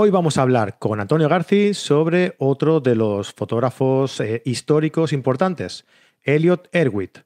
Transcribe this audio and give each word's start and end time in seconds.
Hoy 0.00 0.10
vamos 0.10 0.38
a 0.38 0.42
hablar 0.42 0.78
con 0.78 1.00
Antonio 1.00 1.28
Garci 1.28 1.74
sobre 1.74 2.36
otro 2.38 2.78
de 2.78 2.94
los 2.94 3.32
fotógrafos 3.32 4.20
eh, 4.20 4.42
históricos 4.44 5.12
importantes, 5.12 5.86
Elliot 6.22 6.68
Erwitt. 6.70 7.18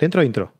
Dentro 0.00 0.22
intro. 0.22 0.54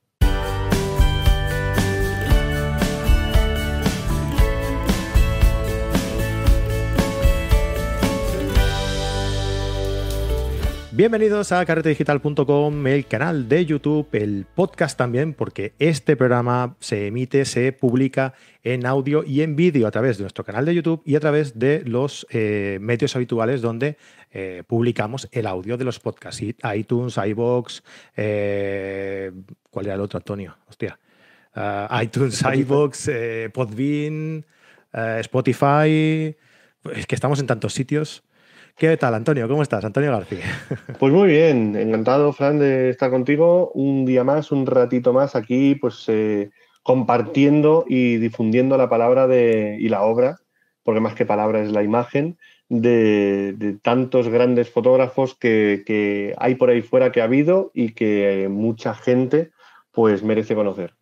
Bienvenidos 10.97 11.53
a 11.53 11.63
carretedigital.com, 11.67 12.87
el 12.87 13.04
canal 13.04 13.51
de 13.51 13.67
YouTube, 13.67 14.08
el 14.12 14.47
podcast 14.54 14.97
también, 14.97 15.35
porque 15.35 15.74
este 15.79 16.16
programa 16.16 16.74
se 16.80 17.09
emite, 17.09 17.45
se 17.45 17.73
publica 17.73 18.33
en 18.62 18.87
audio 18.87 19.23
y 19.23 19.43
en 19.43 19.56
vídeo 19.56 19.87
a 19.87 19.91
través 19.91 20.16
de 20.16 20.23
nuestro 20.23 20.43
canal 20.43 20.65
de 20.65 20.74
YouTube 20.74 21.02
y 21.05 21.16
a 21.16 21.20
través 21.20 21.59
de 21.59 21.83
los 21.84 22.27
eh, 22.30 22.79
medios 22.80 23.15
habituales 23.15 23.61
donde 23.61 23.98
eh, 24.30 24.62
publicamos 24.67 25.29
el 25.33 25.47
audio 25.47 25.77
de 25.77 25.84
los 25.84 26.01
podcasts, 26.01 26.41
iTunes, 26.41 27.19
iBox, 27.19 27.83
eh, 28.17 29.33
¿cuál 29.69 29.84
era 29.84 29.97
el 29.97 30.01
otro, 30.01 30.17
Antonio? 30.17 30.56
Hostia. 30.67 30.98
Ah, 31.55 32.01
iTunes, 32.03 32.42
iBox, 32.42 33.11
Podbean, 33.53 34.47
Spotify. 34.95 36.34
Es 36.95 37.06
que 37.06 37.15
estamos 37.15 37.39
en 37.41 37.47
tantos 37.47 37.75
sitios. 37.75 38.26
¿Qué 38.77 38.95
tal, 38.98 39.15
Antonio? 39.15 39.48
¿Cómo 39.48 39.62
estás? 39.62 39.83
Antonio 39.87 40.12
García. 40.12 40.45
Pues 40.98 41.11
muy 41.11 41.29
bien, 41.29 41.75
encantado, 41.77 42.30
Fran, 42.34 42.59
de 42.59 42.91
estar 42.91 43.11
contigo 43.11 43.71
un 43.73 44.05
día 44.05 44.23
más, 44.23 44.53
un 44.53 44.67
ratito 44.67 45.15
más 45.15 45.34
aquí, 45.34 45.77
pues 45.77 46.05
eh, 46.09 46.51
compartiendo 46.83 47.87
y 47.89 48.19
difundiendo 48.19 48.77
la 48.77 48.91
palabra 48.91 49.27
de, 49.27 49.79
y 49.81 49.89
la 49.89 50.03
obra, 50.03 50.41
porque 50.83 51.01
más 51.01 51.15
que 51.15 51.25
palabra 51.25 51.62
es 51.62 51.73
la 51.73 51.83
imagen, 51.83 52.37
de, 52.69 53.79
tantos 53.81 54.29
grandes 54.29 54.69
fotógrafos 54.69 55.34
que, 55.34 56.34
hay 56.37 56.55
por 56.56 56.69
ahí 56.69 56.83
fuera 56.83 57.12
que 57.12 57.22
ha 57.22 57.25
habido 57.25 57.70
y 57.72 57.93
que 57.93 58.47
mucha 58.50 58.95
gente 58.95 59.53
pues 59.91 60.22
merece 60.22 60.55
conocer. 60.55 60.95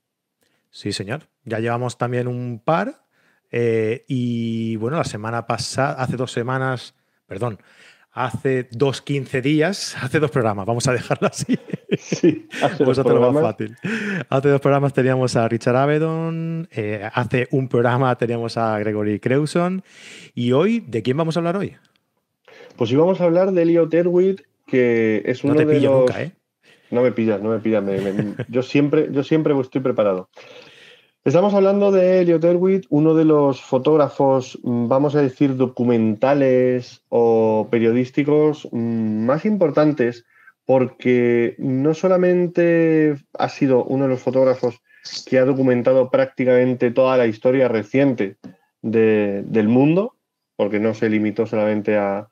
Sí, 0.70 0.92
señor. 0.92 1.28
Ya 1.44 1.58
llevamos 1.58 1.98
también 1.98 2.28
un 2.28 2.60
par. 2.64 3.02
Eh, 3.50 4.04
y 4.06 4.76
bueno, 4.76 4.96
la 4.96 5.04
semana 5.04 5.46
pasada, 5.46 6.00
hace 6.00 6.16
dos 6.16 6.30
semanas 6.30 6.94
perdón, 7.34 7.58
hace 8.12 8.68
dos, 8.70 9.02
quince 9.02 9.42
días, 9.42 9.96
hace 10.00 10.20
dos 10.20 10.30
programas, 10.30 10.66
vamos 10.66 10.86
a 10.86 10.92
dejarlo 10.92 11.26
así. 11.26 11.58
Sí, 11.98 12.46
hace 12.62 12.84
dos 12.84 12.98
más 13.04 13.42
fácil. 13.42 13.76
Hace 14.28 14.48
dos 14.50 14.60
programas 14.60 14.92
teníamos 14.92 15.34
a 15.34 15.48
Richard 15.48 15.74
Avedon, 15.74 16.68
eh, 16.70 17.08
hace 17.12 17.48
un 17.50 17.68
programa 17.68 18.16
teníamos 18.16 18.56
a 18.56 18.78
Gregory 18.78 19.18
Crewson. 19.18 19.82
¿Y 20.32 20.52
hoy, 20.52 20.78
de 20.86 21.02
quién 21.02 21.16
vamos 21.16 21.36
a 21.36 21.40
hablar 21.40 21.56
hoy? 21.56 21.76
Pues 22.76 22.92
íbamos 22.92 23.20
a 23.20 23.24
hablar 23.24 23.50
de 23.50 23.62
Elliot 23.62 23.92
Erwitt, 23.92 24.42
que 24.64 25.22
es 25.26 25.42
uno 25.42 25.54
no 25.54 25.60
te 25.60 25.66
de 25.66 25.80
los... 25.80 26.00
Nunca, 26.00 26.22
¿eh? 26.22 26.32
No 26.92 27.02
me 27.02 27.10
pillas, 27.10 27.42
no 27.42 27.50
me 27.50 27.58
pillas. 27.58 27.82
yo, 28.48 28.62
siempre, 28.62 29.08
yo 29.10 29.24
siempre 29.24 29.58
estoy 29.60 29.80
preparado. 29.80 30.28
Estamos 31.24 31.54
hablando 31.54 31.90
de 31.90 32.20
Elliot 32.20 32.44
Erwitt, 32.44 32.84
uno 32.90 33.14
de 33.14 33.24
los 33.24 33.62
fotógrafos, 33.62 34.58
mm, 34.62 34.88
vamos 34.88 35.14
a 35.14 35.22
decir, 35.22 35.56
documentales 35.56 37.02
o 37.08 37.66
periodísticos 37.70 38.68
mm, 38.70 39.24
más 39.24 39.46
importantes, 39.46 40.26
porque 40.66 41.54
no 41.56 41.94
solamente 41.94 43.16
ha 43.38 43.48
sido 43.48 43.84
uno 43.84 44.04
de 44.04 44.10
los 44.10 44.20
fotógrafos 44.20 44.82
que 45.24 45.38
ha 45.38 45.46
documentado 45.46 46.10
prácticamente 46.10 46.90
toda 46.90 47.16
la 47.16 47.26
historia 47.26 47.68
reciente 47.68 48.36
del 48.82 49.68
mundo, 49.68 50.16
porque 50.56 50.78
no 50.78 50.92
se 50.92 51.08
limitó 51.08 51.46
solamente 51.46 51.96
a, 51.96 52.28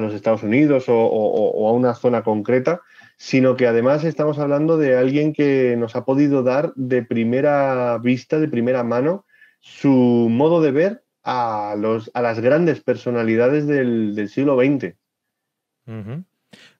los 0.00 0.14
Estados 0.14 0.42
Unidos 0.42 0.84
o 0.88 1.68
a 1.68 1.72
una 1.72 1.94
zona 1.94 2.22
concreta, 2.22 2.80
sino 3.16 3.54
que 3.54 3.66
además 3.66 4.02
estamos 4.04 4.38
hablando 4.38 4.78
de 4.78 4.96
alguien 4.96 5.34
que 5.34 5.76
nos 5.76 5.94
ha 5.94 6.06
podido 6.06 6.42
dar 6.42 6.72
de 6.74 7.02
primera 7.02 7.98
vista, 7.98 8.40
de 8.40 8.48
primera 8.48 8.82
mano, 8.82 9.26
su 9.60 10.28
modo 10.30 10.62
de 10.62 10.70
ver 10.70 11.04
a, 11.22 11.74
los, 11.78 12.10
a 12.14 12.22
las 12.22 12.40
grandes 12.40 12.80
personalidades 12.80 13.66
del, 13.66 14.26
siglo 14.30 14.56
XX. 14.56 14.94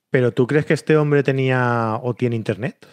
¿Pero 0.09 0.31
tú 0.31 0.47
crees 0.47 0.65
que 0.65 0.73
este 0.73 0.97
hombre 0.97 1.21
tenía 1.21 1.99
o 2.01 2.15
tiene 2.15 2.35
internet? 2.35 2.87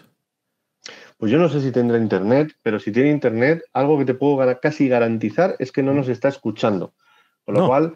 Pues 1.16 1.32
yo 1.32 1.38
no 1.38 1.48
sé 1.48 1.62
si 1.62 1.72
tendrá 1.72 1.96
internet, 1.96 2.54
pero 2.62 2.78
si 2.78 2.92
tiene 2.92 3.10
internet, 3.10 3.62
algo 3.72 3.98
que 3.98 4.04
te 4.04 4.14
puedo 4.14 4.38
casi 4.60 4.88
garantizar 4.88 5.56
es 5.58 5.72
que 5.72 5.82
no 5.82 5.94
nos 5.94 6.08
está 6.08 6.28
escuchando. 6.28 6.92
Con 7.46 7.54
lo 7.54 7.66
cual, 7.66 7.94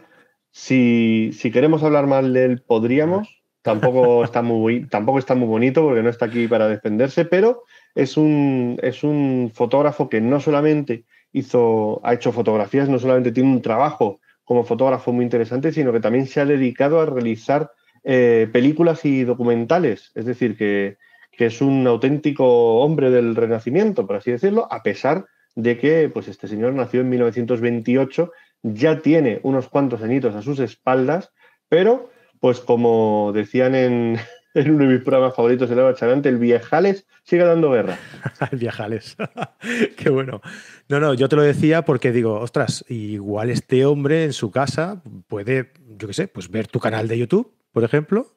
si, 0.52 1.32
si, 1.32 1.50
queremos 1.50 1.82
hablar 1.82 2.06
mal 2.06 2.32
de 2.32 2.44
él, 2.44 2.62
podríamos, 2.62 3.42
Tampoco 3.62 4.24
está 4.24 4.42
muy, 4.42 4.86
tampoco 4.88 5.18
está 5.18 5.34
muy 5.34 5.48
bonito 5.48 5.82
porque 5.82 6.02
no 6.02 6.10
está 6.10 6.26
aquí 6.26 6.48
para 6.48 6.68
defenderse, 6.68 7.24
pero 7.24 7.62
es 7.94 8.16
un, 8.16 8.78
es 8.82 9.02
un 9.04 9.50
fotógrafo 9.54 10.08
que 10.08 10.20
no 10.20 10.40
solamente 10.40 11.04
hizo, 11.32 12.00
ha 12.04 12.14
hecho 12.14 12.32
fotografías, 12.32 12.88
no 12.88 12.98
solamente 12.98 13.32
tiene 13.32 13.50
un 13.50 13.62
trabajo 13.62 14.20
como 14.44 14.64
fotógrafo 14.64 15.12
muy 15.12 15.24
interesante, 15.24 15.72
sino 15.72 15.92
que 15.92 16.00
también 16.00 16.26
se 16.26 16.40
ha 16.40 16.44
dedicado 16.44 17.00
a 17.00 17.06
realizar 17.06 17.70
eh, 18.04 18.48
películas 18.52 19.04
y 19.04 19.24
documentales. 19.24 20.10
Es 20.14 20.26
decir, 20.26 20.56
que, 20.56 20.98
es 21.38 21.60
un 21.60 21.84
auténtico 21.88 22.78
hombre 22.82 23.10
del 23.10 23.34
Renacimiento, 23.34 24.06
por 24.06 24.14
así 24.14 24.30
decirlo, 24.30 24.68
a 24.70 24.84
pesar 24.84 25.26
de 25.56 25.76
que 25.76 26.08
pues, 26.08 26.28
este 26.28 26.46
señor 26.46 26.72
nació 26.72 27.00
en 27.00 27.08
1928, 27.08 28.30
ya 28.62 29.00
tiene 29.00 29.40
unos 29.42 29.68
cuantos 29.68 30.02
añitos 30.02 30.34
a 30.34 30.42
sus 30.42 30.58
espaldas, 30.60 31.32
pero 31.68 32.10
pues 32.40 32.60
como 32.60 33.32
decían 33.34 33.74
en, 33.74 34.18
uno 34.54 34.78
de 34.78 34.94
mis 34.94 35.02
programas 35.02 35.36
favoritos 35.36 35.68
de 35.68 35.76
Eva 35.76 35.94
Charante, 35.94 36.28
el 36.28 36.38
Viejales 36.38 37.06
sigue 37.22 37.44
dando 37.44 37.70
guerra. 37.70 37.98
el 38.50 38.58
Viejales. 38.58 39.16
Qué 39.96 40.10
bueno. 40.10 40.40
No, 40.88 41.00
no, 41.00 41.14
yo 41.14 41.28
te 41.28 41.36
lo 41.36 41.42
decía 41.42 41.82
porque 41.82 42.12
digo, 42.12 42.40
ostras, 42.40 42.84
igual 42.88 43.50
este 43.50 43.86
hombre 43.86 44.24
en 44.24 44.32
su 44.32 44.50
casa 44.50 45.02
puede, 45.28 45.72
yo 45.96 46.08
qué 46.08 46.14
sé, 46.14 46.28
pues 46.28 46.50
ver 46.50 46.66
tu 46.66 46.80
canal 46.80 47.08
de 47.08 47.18
YouTube, 47.18 47.52
por 47.72 47.84
ejemplo, 47.84 48.34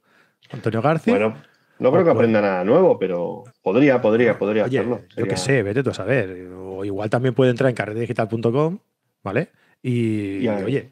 Antonio 0.52 0.82
García. 0.82 1.14
Bueno, 1.14 1.36
no 1.80 1.92
creo 1.92 2.06
que 2.06 2.12
aprenda 2.12 2.42
nada 2.42 2.64
nuevo, 2.64 2.98
pero 2.98 3.44
podría, 3.62 4.02
podría, 4.02 4.38
podría 4.38 4.66
hacerlo. 4.66 5.02
Yo 5.18 5.28
qué 5.28 5.36
sé, 5.36 5.62
vete 5.64 5.84
tú 5.84 5.90
a 5.90 5.94
saber. 5.94 6.48
O 6.54 6.86
igual 6.86 7.10
también 7.10 7.34
puede 7.34 7.52
entrar 7.52 7.70
en 7.70 7.76
carretedigital.com, 7.76 8.80
¿vale? 9.24 9.50
Y 9.92 10.48
oye, 10.48 10.92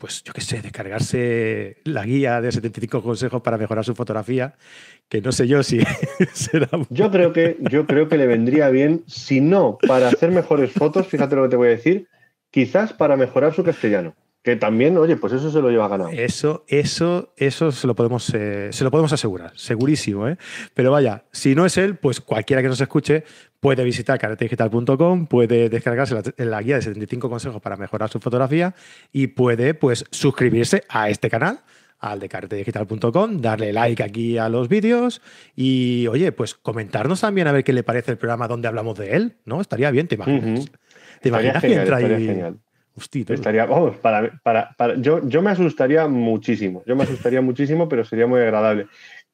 pues 0.00 0.22
yo 0.24 0.32
qué 0.32 0.40
sé, 0.40 0.62
descargarse 0.62 1.76
la 1.84 2.06
guía 2.06 2.40
de 2.40 2.50
75 2.50 3.02
consejos 3.02 3.42
para 3.42 3.58
mejorar 3.58 3.84
su 3.84 3.94
fotografía, 3.94 4.54
que 5.10 5.20
no 5.20 5.30
sé 5.30 5.46
yo 5.46 5.62
si 5.62 5.80
será... 6.32 6.70
Yo 6.88 7.10
creo 7.10 7.34
que, 7.34 7.58
yo 7.70 7.86
creo 7.86 8.08
que 8.08 8.16
le 8.16 8.26
vendría 8.26 8.70
bien, 8.70 9.04
si 9.06 9.42
no 9.42 9.76
para 9.86 10.08
hacer 10.08 10.30
mejores 10.30 10.72
fotos, 10.72 11.06
fíjate 11.06 11.36
lo 11.36 11.42
que 11.42 11.48
te 11.50 11.56
voy 11.56 11.68
a 11.68 11.72
decir, 11.72 12.08
quizás 12.50 12.94
para 12.94 13.18
mejorar 13.18 13.54
su 13.54 13.62
castellano. 13.62 14.14
Que 14.42 14.56
también, 14.56 14.96
oye, 14.96 15.16
pues 15.16 15.34
eso 15.34 15.50
se 15.50 15.60
lo 15.60 15.68
lleva 15.70 15.86
ganado. 15.88 16.10
Eso, 16.10 16.64
eso, 16.66 17.34
eso 17.36 17.72
se 17.72 17.86
lo 17.86 17.94
podemos, 17.94 18.32
eh, 18.32 18.68
se 18.72 18.84
lo 18.84 18.90
podemos 18.90 19.12
asegurar, 19.12 19.52
segurísimo, 19.54 20.28
¿eh? 20.28 20.38
Pero 20.72 20.90
vaya, 20.90 21.24
si 21.30 21.54
no 21.54 21.66
es 21.66 21.76
él, 21.76 21.96
pues 21.96 22.22
cualquiera 22.22 22.62
que 22.62 22.68
nos 22.68 22.80
escuche 22.80 23.24
puede 23.60 23.84
visitar 23.84 24.18
caretedigital.com, 24.18 25.26
puede 25.26 25.68
descargarse 25.68 26.14
la, 26.38 26.62
guía 26.62 26.76
de 26.76 26.82
75 26.82 27.28
consejos 27.28 27.60
para 27.60 27.76
mejorar 27.76 28.08
su 28.08 28.18
fotografía 28.18 28.74
y 29.12 29.26
puede, 29.26 29.74
pues, 29.74 30.06
suscribirse 30.10 30.84
a 30.88 31.10
este 31.10 31.28
canal 31.28 31.60
al 31.98 32.18
de 32.18 32.30
caretedigital.com, 32.30 33.42
darle 33.42 33.74
like 33.74 34.02
aquí 34.02 34.38
a 34.38 34.48
los 34.48 34.68
vídeos 34.68 35.20
y, 35.54 36.06
oye, 36.06 36.32
pues 36.32 36.54
comentarnos 36.54 37.20
también 37.20 37.46
a 37.46 37.52
ver 37.52 37.62
qué 37.62 37.74
le 37.74 37.82
parece 37.82 38.12
el 38.12 38.16
programa 38.16 38.48
donde 38.48 38.68
hablamos 38.68 38.98
de 38.98 39.16
él, 39.16 39.36
¿no? 39.44 39.60
Estaría 39.60 39.90
bien, 39.90 40.08
¿te 40.08 40.14
imaginas? 40.14 40.70
¿Te 41.20 41.28
imaginas 41.28 41.60
que 41.62 41.74
entra 41.74 41.98
ahí? 41.98 42.54
Estaría, 43.34 43.66
vamos, 43.66 43.96
para, 43.96 44.40
para, 44.42 44.74
para, 44.76 44.96
yo, 44.96 45.26
yo 45.26 45.42
me 45.42 45.50
asustaría 45.50 46.06
muchísimo, 46.08 46.82
yo 46.86 46.96
me 46.96 47.04
asustaría 47.04 47.40
muchísimo, 47.40 47.88
pero 47.88 48.04
sería 48.04 48.26
muy 48.26 48.40
agradable. 48.40 48.86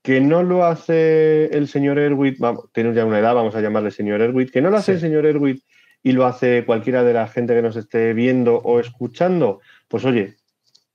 Que 0.02 0.20
no 0.20 0.42
lo 0.42 0.64
hace 0.64 1.46
el 1.46 1.66
señor 1.66 1.98
Erwitt, 1.98 2.38
vamos, 2.38 2.70
tiene 2.72 2.94
ya 2.94 3.04
una 3.04 3.19
edad, 3.19 3.34
vamos 3.34 3.56
a 3.56 3.60
llamarle 3.60 3.90
señor 3.90 4.20
Erwitt, 4.20 4.50
que 4.50 4.60
no 4.60 4.70
lo 4.70 4.76
hace 4.76 4.92
el 4.92 5.00
señor 5.00 5.26
Erwitt 5.26 5.64
y 6.02 6.12
lo 6.12 6.26
hace 6.26 6.64
cualquiera 6.64 7.02
de 7.02 7.12
la 7.12 7.26
gente 7.26 7.54
que 7.54 7.62
nos 7.62 7.75
esté 7.75 8.12
viendo 8.12 8.58
o 8.58 8.78
escuchando, 8.78 9.60
pues 9.88 10.04
oye, 10.04 10.36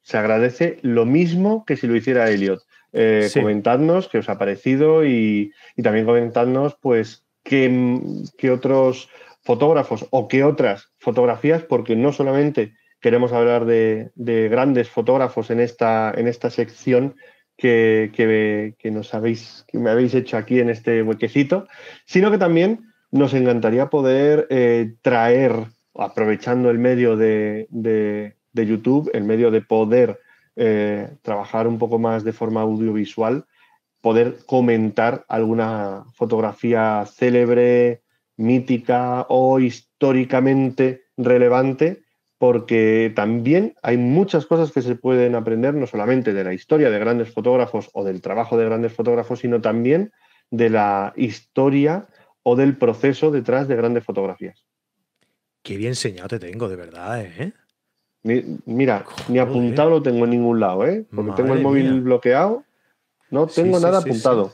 se 0.01 0.17
agradece 0.17 0.77
lo 0.81 1.05
mismo 1.05 1.65
que 1.65 1.75
si 1.75 1.87
lo 1.87 1.95
hiciera 1.95 2.29
Elliot. 2.29 2.61
Eh, 2.93 3.29
Comentadnos 3.33 4.07
qué 4.07 4.19
os 4.19 4.29
ha 4.29 4.37
parecido 4.37 5.05
y, 5.05 5.51
y 5.75 5.81
también 5.81 6.05
comentadnos, 6.05 6.77
pues, 6.81 7.25
qué, 7.43 7.99
qué 8.37 8.51
otros 8.51 9.09
fotógrafos 9.41 10.07
o 10.11 10.27
qué 10.27 10.43
otras 10.43 10.91
fotografías, 10.97 11.63
porque 11.63 11.95
no 11.95 12.13
solamente 12.13 12.73
queremos 12.99 13.33
hablar 13.33 13.65
de, 13.65 14.11
grandes 14.15 14.89
fotógrafos 14.89 15.49
en 15.49 15.59
esta, 15.59 16.13
en 16.15 16.27
esta 16.27 16.49
sección 16.49 17.15
que, 17.57 18.11
que, 18.13 18.91
nos 18.91 19.13
habéis, 19.13 19.65
que 19.67 19.79
me 19.79 19.89
habéis 19.89 20.13
hecho 20.13 20.37
aquí 20.37 20.59
en 20.59 20.69
este 20.69 21.03
huequecito, 21.03 21.67
sino 22.05 22.31
que 22.31 22.37
también 22.37 22.91
nos 23.11 23.33
encantaría 23.33 23.89
poder 23.89 24.47
eh, 24.49 24.93
traer, 25.01 25.53
aprovechando 25.95 26.69
el 26.69 26.79
medio 26.79 27.17
de, 27.17 27.67
de 28.53 28.65
YouTube, 28.65 29.09
el 29.13 29.23
medio 29.23 29.51
de 29.51 29.61
poder 29.61 30.19
eh, 30.55 31.09
trabajar 31.21 31.67
un 31.67 31.77
poco 31.77 31.97
más 31.97 32.23
de 32.23 32.33
forma 32.33 32.61
audiovisual, 32.61 33.45
poder 34.01 34.37
comentar 34.45 35.25
alguna 35.29 36.03
fotografía 36.13 37.05
célebre, 37.05 38.01
mítica 38.41 39.25
o 39.29 39.59
históricamente 39.59 41.03
relevante, 41.17 42.03
porque 42.37 43.13
también 43.15 43.75
hay 43.83 43.97
muchas 43.97 44.45
cosas 44.45 44.71
que 44.71 44.81
se 44.81 44.95
pueden 44.95 45.35
aprender, 45.35 45.75
no 45.75 45.85
solamente 45.85 46.33
de 46.33 46.43
la 46.43 46.53
historia 46.53 46.89
de 46.89 46.99
grandes 46.99 47.31
fotógrafos 47.31 47.89
o 47.93 48.03
del 48.03 48.21
trabajo 48.21 48.57
de 48.57 48.65
grandes 48.65 48.93
fotógrafos, 48.93 49.39
sino 49.39 49.61
también 49.61 50.11
de 50.49 50.69
la 50.69 51.13
historia 51.15 52.07
o 52.43 52.55
del 52.55 52.77
proceso 52.77 53.29
detrás 53.29 53.67
de 53.67 53.75
grandes 53.75 54.03
fotografías. 54.03 54.65
Qué 55.61 55.77
bien 55.77 55.89
enseñado 55.89 56.29
te 56.29 56.39
tengo, 56.39 56.67
de 56.67 56.75
verdad, 56.75 57.23
¿eh? 57.23 57.53
mira, 58.65 59.05
ni 59.29 59.39
apuntado 59.39 59.89
lo 59.89 60.01
tengo 60.01 60.25
en 60.25 60.31
ningún 60.31 60.59
lado, 60.59 60.85
¿eh? 60.85 61.05
Porque 61.13 61.31
tengo 61.33 61.53
el 61.53 61.61
móvil 61.61 62.01
bloqueado, 62.01 62.63
no 63.29 63.47
tengo 63.47 63.79
nada 63.79 63.99
apuntado. 63.99 64.51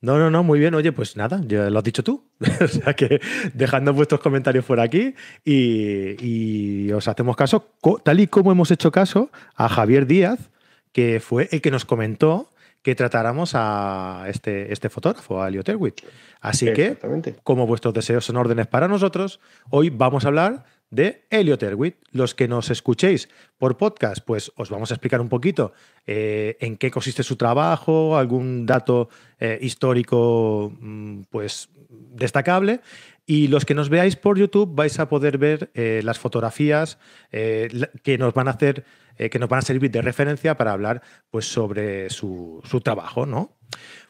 No, 0.00 0.18
no, 0.18 0.30
no, 0.30 0.42
muy 0.42 0.58
bien. 0.58 0.74
Oye, 0.74 0.92
pues 0.92 1.16
nada, 1.16 1.40
ya 1.46 1.70
lo 1.70 1.78
has 1.78 1.84
dicho 1.84 2.04
tú. 2.04 2.24
o 2.60 2.68
sea 2.68 2.94
que 2.94 3.20
dejando 3.54 3.92
vuestros 3.94 4.20
comentarios 4.20 4.64
por 4.64 4.80
aquí 4.80 5.14
y, 5.44 6.90
os 6.92 7.08
hacemos 7.08 7.36
caso, 7.36 7.72
tal 8.04 8.20
y 8.20 8.26
como 8.26 8.52
hemos 8.52 8.70
hecho 8.70 8.92
caso 8.92 9.30
a 9.54 9.68
Javier 9.68 10.06
Díaz, 10.06 10.50
que 10.92 11.20
fue 11.20 11.48
el 11.50 11.60
que 11.60 11.70
nos 11.70 11.84
comentó 11.84 12.50
que 12.82 12.94
tratáramos 12.94 13.52
a 13.54 14.26
este, 14.28 14.72
este 14.72 14.88
fotógrafo, 14.88 15.42
a 15.42 15.48
Elliot 15.48 15.68
Erwitt. 15.68 16.02
Así 16.40 16.72
que, 16.72 16.96
como 17.42 17.66
vuestros 17.66 17.92
deseos 17.92 18.24
son 18.24 18.36
órdenes 18.36 18.68
para 18.68 18.86
nosotros, 18.86 19.40
hoy 19.70 19.90
vamos 19.90 20.24
a 20.24 20.28
hablar 20.28 20.64
de 20.90 21.26
Elliot 21.30 21.62
Erwitt. 21.62 21.96
Los 22.10 22.34
que 22.34 22.48
nos 22.48 22.70
escuchéis 22.70 23.28
por 23.58 23.76
podcast, 23.76 24.24
pues 24.24 24.52
os 24.56 24.70
vamos 24.70 24.90
a 24.90 24.94
explicar 24.94 25.20
un 25.20 25.28
poquito 25.28 25.72
eh, 26.06 26.56
en 26.60 26.76
qué 26.76 26.90
consiste 26.90 27.22
su 27.22 27.36
trabajo, 27.36 28.16
algún 28.16 28.66
dato 28.66 29.08
eh, 29.38 29.58
histórico 29.60 30.72
mm, 30.78 31.22
pues 31.30 31.68
destacable. 31.88 32.80
Y 33.26 33.48
los 33.48 33.64
que 33.64 33.74
nos 33.74 33.88
veáis 33.88 34.14
por 34.14 34.38
YouTube 34.38 34.74
vais 34.74 34.98
a 35.00 35.08
poder 35.08 35.36
ver 35.38 35.70
eh, 35.74 36.00
las 36.04 36.18
fotografías 36.18 36.98
que 37.30 38.18
nos 38.18 38.34
van 38.34 38.46
a 38.46 38.52
hacer, 38.52 38.84
que 39.16 39.38
nos 39.40 39.48
van 39.48 39.58
a 39.58 39.62
servir 39.62 39.90
de 39.90 40.00
referencia 40.00 40.56
para 40.56 40.72
hablar 40.72 41.02
pues, 41.30 41.46
sobre 41.46 42.08
su, 42.08 42.62
trabajo, 42.84 43.26
¿no? 43.26 43.58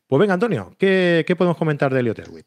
Pues 0.06 0.20
venga, 0.20 0.34
Antonio, 0.34 0.75
¿qué, 0.78 1.25
podemos 1.37 1.56
comentar 1.56 1.93
de 1.94 2.00
Elliot 2.00 2.19
Erwitt? 2.19 2.46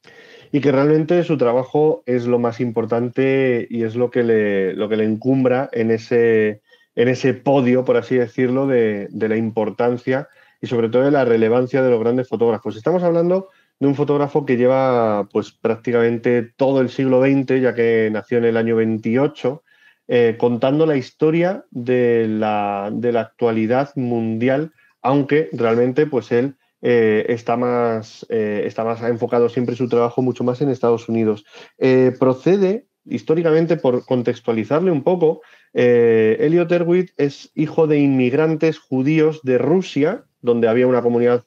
Y 0.52 0.62
que 0.62 0.72
realmente 0.72 1.24
su 1.24 1.38
trabajo 1.38 2.04
es 2.06 2.26
lo 2.26 2.40
más 2.40 2.60
importante 2.60 3.68
y 3.70 3.84
es 3.84 3.96
lo 3.96 4.10
que 4.10 4.24
le, 4.24 4.74
lo 4.74 4.90
que 4.90 4.98
le 4.98 5.06
encumbra 5.06 5.70
en 5.72 5.92
ese, 5.92 6.62
en 6.96 7.08
ese 7.08 7.34
podio, 7.34 7.86
por 7.86 7.98
así 7.98 8.16
decirlo, 8.16 8.66
de, 8.66 9.10
la 9.12 9.38
importancia 9.38 10.28
y 10.62 10.68
sobre 10.68 10.90
todo 10.90 11.04
de 11.04 11.12
la 11.12 11.26
relevancia 11.26 11.82
de 11.82 11.92
los 11.92 12.00
grandes 12.00 12.28
fotógrafos. 12.28 12.76
Estamos 12.76 13.04
hablando 13.04 13.50
de 13.80 13.88
un 13.88 13.96
fotógrafo 13.96 14.46
que 14.46 14.58
lleva 14.58 15.30
pues 15.32 15.52
prácticamente 15.52 16.52
todo 16.58 16.82
el 16.82 16.90
siglo 16.90 17.22
XX, 17.22 17.62
ya 17.62 17.76
que 17.76 18.10
nació 18.12 18.40
en 18.40 18.46
el 18.46 18.58
año 18.58 18.76
28, 18.76 19.64
eh, 20.08 20.36
contando 20.40 20.86
la 20.86 20.98
historia 20.98 21.64
de 21.70 22.28
la, 22.28 22.90
de 22.92 23.12
la, 23.12 23.22
actualidad 23.22 23.96
mundial, 23.96 24.74
aunque 25.04 25.50
realmente 25.54 26.08
pues 26.08 26.32
él 26.32 26.56
eh, 26.82 27.26
está, 27.30 27.58
más, 27.58 28.26
eh, 28.30 28.64
está 28.66 28.84
más 28.84 29.02
enfocado 29.04 29.50
siempre 29.50 29.76
su 29.76 29.90
trabajo 29.90 30.22
mucho 30.22 30.44
más 30.44 30.62
en 30.62 30.70
Estados 30.70 31.10
Unidos. 31.10 31.46
Eh, 31.78 32.14
procede, 32.20 32.86
históricamente, 33.06 33.78
por 33.78 34.06
contextualizarle 34.06 34.92
un 34.92 35.04
poco, 35.04 35.42
Elliot 35.74 36.72
Erwitt 36.72 37.12
es 37.18 37.52
hijo 37.54 37.86
de 37.86 38.00
inmigrantes 38.00 38.80
judíos 38.80 39.42
de 39.44 39.58
Rusia, 39.58 40.24
donde 40.42 40.68
había 40.68 40.88
una 40.88 41.02
comunidad 41.02 41.46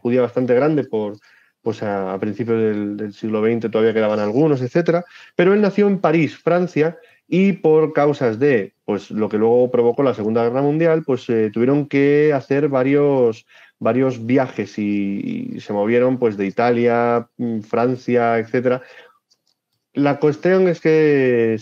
judía 0.00 0.22
bastante 0.22 0.54
grande 0.54 0.84
por, 0.84 1.16
pues 1.64 1.82
a, 1.82 2.16
principios 2.20 2.60
del, 2.98 3.12
siglo 3.12 3.42
XX 3.42 3.70
todavía 3.70 3.94
quedaban 3.94 4.20
algunos, 4.20 4.60
etcétera. 4.60 5.04
Pero 5.34 5.54
él 5.54 5.62
nació 5.62 5.88
en 5.88 5.98
París, 5.98 6.36
Francia, 6.36 6.98
y 7.26 7.52
por 7.52 7.92
causas 7.92 8.38
de 8.38 8.74
pues 8.84 9.10
lo 9.10 9.28
que 9.28 9.38
luego 9.38 9.70
provocó 9.70 10.02
la 10.02 10.14
Segunda 10.14 10.44
Guerra 10.44 10.62
Mundial, 10.62 11.04
pues 11.04 11.26
tuvieron 11.52 11.86
que 11.86 12.32
hacer 12.34 12.68
varios 12.68 13.46
varios 13.78 14.24
viajes 14.24 14.78
y, 14.78 15.60
se 15.60 15.72
movieron 15.72 16.18
pues 16.18 16.36
de 16.36 16.46
Italia, 16.46 17.28
mm, 17.36 17.60
Francia, 17.60 18.38
etcétera. 18.38 18.82
La 19.92 20.18
cuestión 20.18 20.66
es 20.66 20.80
que 20.80 21.56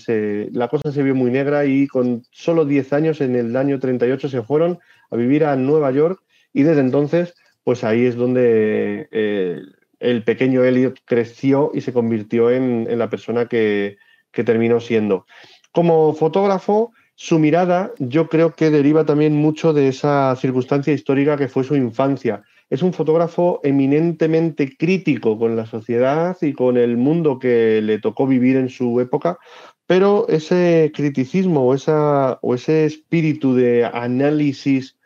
la 0.53 0.69
cosa 0.69 0.91
se 0.91 1.03
vio 1.03 1.15
muy 1.15 1.31
negra 1.31 1.67
y 1.67 1.87
con 1.87 2.23
solo 2.31 2.65
10 2.65 2.93
años, 2.95 3.21
en 3.21 3.37
el 3.37 3.55
año 3.57 3.79
38, 3.79 4.29
se 4.29 4.43
fueron 4.43 4.79
a 5.11 5.17
vivir 5.17 5.45
a 5.45 5.57
Nueva 5.57 5.91
York 5.91 6.23
y 6.55 6.63
desde 6.63 6.81
entonces, 6.81 7.35
pues 7.63 7.85
ahí 7.85 8.07
es 8.07 8.17
donde 8.17 9.09
eh, 9.11 9.61
el 10.01 10.25
pequeño 10.25 10.65
Elliot 10.65 10.99
creció 11.05 11.73
y 11.75 11.83
se 11.83 11.93
convirtió 11.93 12.51
en, 12.51 12.87
la 12.99 13.11
persona 13.11 13.49
que, 13.49 13.99
que 14.33 14.45
terminó 14.45 14.81
siendo. 14.81 15.27
Como 15.73 16.15
fotógrafo, 16.15 16.93
su 17.15 17.39
mirada 17.39 17.93
yo 17.99 18.29
creo 18.29 18.55
que 18.55 18.71
deriva 18.71 19.05
también 19.05 19.35
mucho 19.35 19.73
de 19.73 19.89
esa 19.89 20.35
circunstancia 20.37 20.93
histórica 20.93 21.37
que 21.37 21.49
fue 21.49 21.65
su 21.65 21.77
infancia. 21.77 22.43
Es 22.71 22.83
un 22.83 22.93
fotógrafo 22.93 23.61
eminentemente 23.63 24.77
crítico 24.77 25.39
con 25.39 25.57
la 25.57 25.67
sociedad 25.67 26.37
y 26.41 26.55
con 26.55 26.79
el 26.79 26.97
mundo 26.97 27.39
que 27.39 27.81
le 27.83 27.99
tocó 27.99 28.27
vivir 28.27 28.57
en 28.57 28.71
su 28.71 28.99
época, 29.01 29.39
pero 29.87 30.27
ese 30.29 30.91
criticismo 30.95 31.67
o, 31.67 31.75
esa, 31.75 32.39
o 32.41 32.55
ese 32.55 32.87
espíritu 32.87 33.55
de 33.55 33.85
análisis 33.85 34.97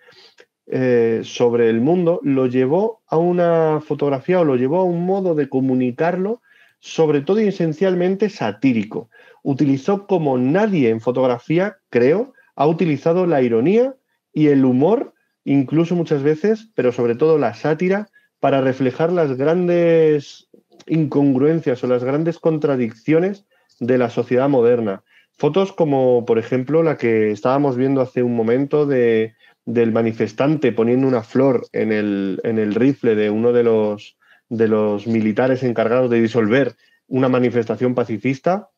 eh, 0.68 1.20
sobre 1.22 1.70
el 1.70 1.80
mundo 1.80 2.20
lo 2.22 2.46
llevó 2.46 3.02
a 3.06 3.16
una 3.16 3.80
fotografía 3.80 4.40
o 4.40 4.44
lo 4.44 4.56
llevó 4.56 4.78
a 4.78 4.84
un 4.84 5.04
modo 5.06 5.34
de 5.34 5.48
comunicarlo, 5.48 6.42
sobre 6.86 7.20
todo 7.20 7.40
y 7.40 7.48
esencialmente 7.48 8.30
satírico 8.30 9.10
utilizó 9.42 10.06
como 10.06 10.38
nadie 10.38 10.90
en 10.90 11.00
fotografía, 11.00 11.78
creo, 11.90 12.32
ha 12.54 12.66
utilizado 12.66 13.26
la 13.26 13.42
ironía 13.42 13.96
y 14.32 14.48
el 14.48 14.64
humor, 14.64 15.12
incluso 15.44 15.96
muchas 15.96 16.22
veces, 16.22 16.70
pero 16.74 16.92
sobre 16.92 17.16
todo 17.16 17.38
la 17.38 17.54
sátira, 17.54 18.08
para 18.38 18.60
reflejar 18.60 19.12
las 19.12 19.36
grandes 19.36 20.48
incongruencias 20.86 21.82
o 21.82 21.88
las 21.88 22.04
grandes 22.04 22.38
contradicciones 22.38 23.46
de 23.80 23.98
la 23.98 24.08
sociedad 24.08 24.48
moderna. 24.48 25.02
Fotos 25.32 25.72
como, 25.72 26.24
por 26.24 26.38
ejemplo, 26.38 26.84
la 26.84 26.96
que 26.96 27.32
estábamos 27.32 27.76
viendo 27.76 28.00
hace 28.00 28.22
un 28.22 28.36
momento 28.36 28.86
de, 28.86 29.34
del 29.64 29.90
manifestante 29.90 30.70
poniendo 30.70 31.08
una 31.08 31.22
flor 31.22 31.66
en 31.72 31.90
el, 31.92 32.40
en 32.44 32.58
el 32.58 32.74
rifle 32.74 33.16
de 33.16 33.30
uno 33.30 33.52
de 33.52 33.64
los, 33.64 34.16
de 34.48 34.68
los 34.68 35.06
militares 35.06 35.62
encargados 35.62 36.10
de 36.10 36.20
disolver 36.20 36.76
una 37.08 37.28
manifestación 37.28 37.94
pacifista, 37.94 38.70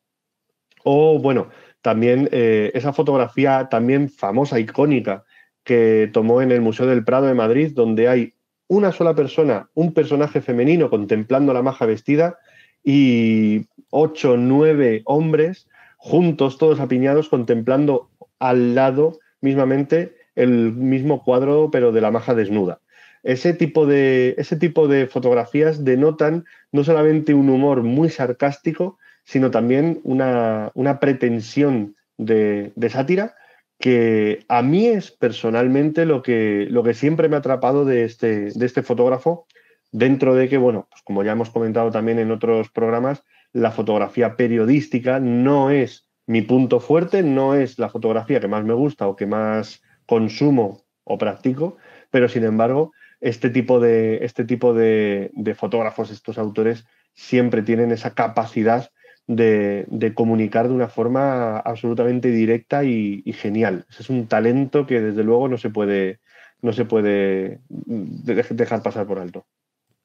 o 0.85 1.19
bueno, 1.19 1.49
también 1.83 2.29
eh, 2.33 2.71
esa 2.75 2.93
fotografía 2.93 3.69
también 3.71 4.09
famosa, 4.09 4.59
icónica, 4.59 5.25
que 5.65 6.11
tomó 6.13 6.41
en 6.43 6.51
el 6.51 6.61
Museo 6.61 6.87
del 6.87 7.05
Prado 7.05 7.27
de 7.27 7.35
Madrid, 7.35 7.73
donde 7.75 8.09
hay 8.09 8.35
una 8.69 8.93
sola 8.93 9.15
persona, 9.15 9.69
un 9.75 9.93
personaje 9.93 10.41
femenino 10.41 10.91
contemplando 10.91 11.53
la 11.53 11.63
maja 11.63 11.87
vestida 11.87 12.39
y 12.85 13.67
ocho, 13.91 14.37
nueve 14.37 15.03
hombres 15.05 15.69
juntos, 15.97 16.59
todos 16.59 16.81
apiñados, 16.81 17.29
contemplando 17.29 18.11
al 18.39 18.75
lado 18.75 19.19
mismamente 19.41 20.17
el 20.35 20.73
mismo 20.73 21.25
cuadro, 21.25 21.71
pero 21.71 21.93
de 21.93 22.01
la 22.01 22.11
maja 22.11 22.35
desnuda. 22.35 22.81
Ese 23.23 23.55
tipo 23.55 23.87
de, 23.87 24.35
ese 24.39 24.57
tipo 24.57 24.89
de 24.89 25.07
fotografías 25.07 25.85
denotan 25.85 26.45
no 26.73 26.85
solamente 26.85 27.35
un 27.35 27.51
humor 27.51 27.83
muy 27.83 28.11
sarcástico, 28.11 28.99
sino 29.25 29.51
también 29.51 30.01
una, 30.05 30.73
pretensión 31.01 31.97
de, 32.17 32.73
sátira 32.91 33.35
que 33.79 34.45
a 34.49 34.63
mí 34.63 34.87
es 34.87 35.11
personalmente 35.11 36.07
lo 36.07 36.23
que, 36.23 36.67
lo 36.71 36.83
que 36.83 36.95
siempre 36.95 37.29
me 37.29 37.37
ha 37.37 37.41
atrapado 37.41 37.85
de 37.85 38.05
este, 38.05 38.51
de 38.51 38.67
este 38.67 38.83
fotógrafo, 38.83 39.47
dentro 39.93 40.35
de 40.35 40.49
que, 40.49 40.59
bueno, 40.59 40.89
pues 40.91 41.03
como 41.03 41.23
ya 41.23 41.33
hemos 41.33 41.51
comentado 41.51 41.91
también 41.91 42.19
en 42.19 42.31
otros 42.31 42.71
programas, 42.71 43.23
la 43.53 43.71
fotografía 43.71 44.37
periodística 44.37 45.21
no 45.21 45.71
es 45.71 46.09
mi 46.27 46.43
punto 46.43 46.81
fuerte, 46.81 47.23
no 47.23 47.55
es 47.55 47.79
la 47.79 47.89
fotografía 47.89 48.41
que 48.41 48.49
más 48.49 48.65
me 48.65 48.75
gusta 48.75 49.09
o 49.09 49.17
que 49.17 49.27
más 49.27 49.83
consumo 50.07 50.85
o 51.05 51.17
practico, 51.17 51.77
pero 52.11 52.29
sin 52.29 52.45
embargo, 52.45 52.93
este 53.21 53.51
tipo 53.51 53.81
de, 53.81 54.25
este 54.25 54.45
tipo 54.45 54.75
de, 54.75 55.31
de 55.35 55.55
fotógrafos, 55.55 56.11
estos 56.11 56.39
autores, 56.39 56.87
siempre 57.15 57.63
tienen 57.63 57.91
esa 57.91 58.15
capacidad 58.15 58.91
de, 59.29 60.13
comunicar 60.15 60.69
de 60.69 60.75
una 60.75 60.89
forma 60.89 61.59
absolutamente 61.59 62.31
directa 62.31 62.83
y, 62.85 63.23
genial. 63.35 63.87
Ese 63.91 64.03
es 64.03 64.11
un 64.11 64.27
talento 64.27 64.87
que 64.87 65.01
desde 65.01 65.23
luego 65.23 65.49
no 65.49 65.59
se 65.59 65.71
puede, 65.71 66.21
no 66.63 66.73
se 66.73 66.85
puede 66.85 67.61
dejar 67.69 68.83
pasar 68.83 69.07
por 69.07 69.19
alto. 69.19 69.47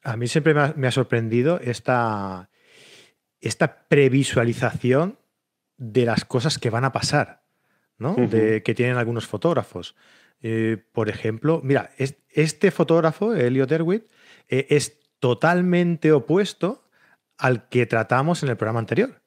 A 0.02 0.16
mí 0.16 0.28
siempre 0.28 0.54
me 0.76 0.86
ha, 0.86 0.90
sorprendido 0.90 1.58
esta, 1.60 2.50
esta 3.40 3.86
previsualización 3.88 5.18
de 5.78 6.04
las 6.04 6.24
cosas 6.24 6.58
que 6.58 6.70
van 6.70 6.84
a 6.84 6.92
pasar. 6.92 7.42
¿no? 7.96 8.16
de, 8.16 8.62
que 8.64 8.74
tienen 8.74 8.96
algunos 8.96 9.26
fotógrafos. 9.26 9.94
Eh, 10.46 10.76
por 10.92 11.08
ejemplo, 11.08 11.62
mira, 11.64 11.90
este 11.96 12.70
fotógrafo, 12.70 13.32
Elliot 13.32 13.72
Erwitt, 13.72 14.04
eh, 14.46 14.66
es 14.68 15.00
totalmente 15.18 16.12
opuesto 16.12 16.84
al 17.38 17.66
que 17.70 17.86
tratamos 17.86 18.42
en 18.42 18.50
el 18.50 18.56
programa 18.58 18.80
anterior. 18.80 19.22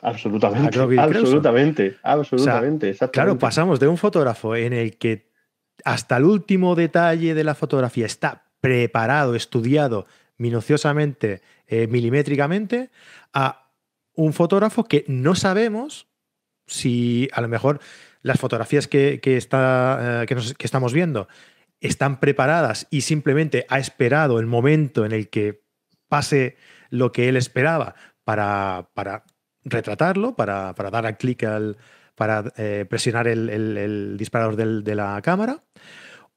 Absolutamente, 0.00 1.00
absolutamente, 1.00 1.96
absolutamente, 2.04 2.96
Claro, 3.12 3.36
pasamos 3.40 3.80
de 3.80 3.88
un 3.88 3.98
fotógrafo 3.98 4.54
en 4.54 4.72
el 4.72 4.98
que 4.98 5.32
hasta 5.84 6.18
el 6.18 6.26
último 6.26 6.76
detalle 6.76 7.34
de 7.34 7.42
la 7.42 7.56
fotografía 7.56 8.06
está 8.06 8.52
preparado, 8.60 9.34
estudiado 9.34 10.06
minuciosamente, 10.38 11.42
eh, 11.66 11.88
milimétricamente, 11.88 12.90
a 13.32 13.68
un 14.14 14.32
fotógrafo 14.32 14.84
que 14.84 15.04
no 15.08 15.34
sabemos 15.34 16.06
si 16.68 17.28
a 17.32 17.40
lo 17.40 17.48
mejor 17.48 17.80
las 18.22 18.38
fotografías 18.38 18.88
que, 18.88 19.20
está, 19.24 20.22
eh, 20.22 20.26
que, 20.26 20.64
estamos 20.64 20.92
viendo 20.92 21.28
están 21.80 22.20
preparadas 22.20 22.86
y 22.90 23.02
simplemente 23.02 23.66
ha 23.68 23.78
esperado 23.78 24.38
el 24.38 24.46
momento 24.46 25.04
en 25.04 25.12
el 25.12 25.28
que 25.28 25.62
pase 26.08 26.56
lo 26.90 27.10
que 27.10 27.28
él 27.28 27.36
esperaba 27.36 27.94
para, 28.24 28.90
para 28.94 29.24
retratarlo, 29.64 30.36
para, 30.36 30.72
dar 30.74 31.06
al 31.06 31.16
clic 31.16 31.42
al, 31.44 31.76
para 32.14 32.52
eh, 32.56 32.86
presionar 32.88 33.26
el, 33.26 34.16
disparador 34.16 34.56
de 34.56 34.94
la 34.94 35.20
cámara, 35.22 35.64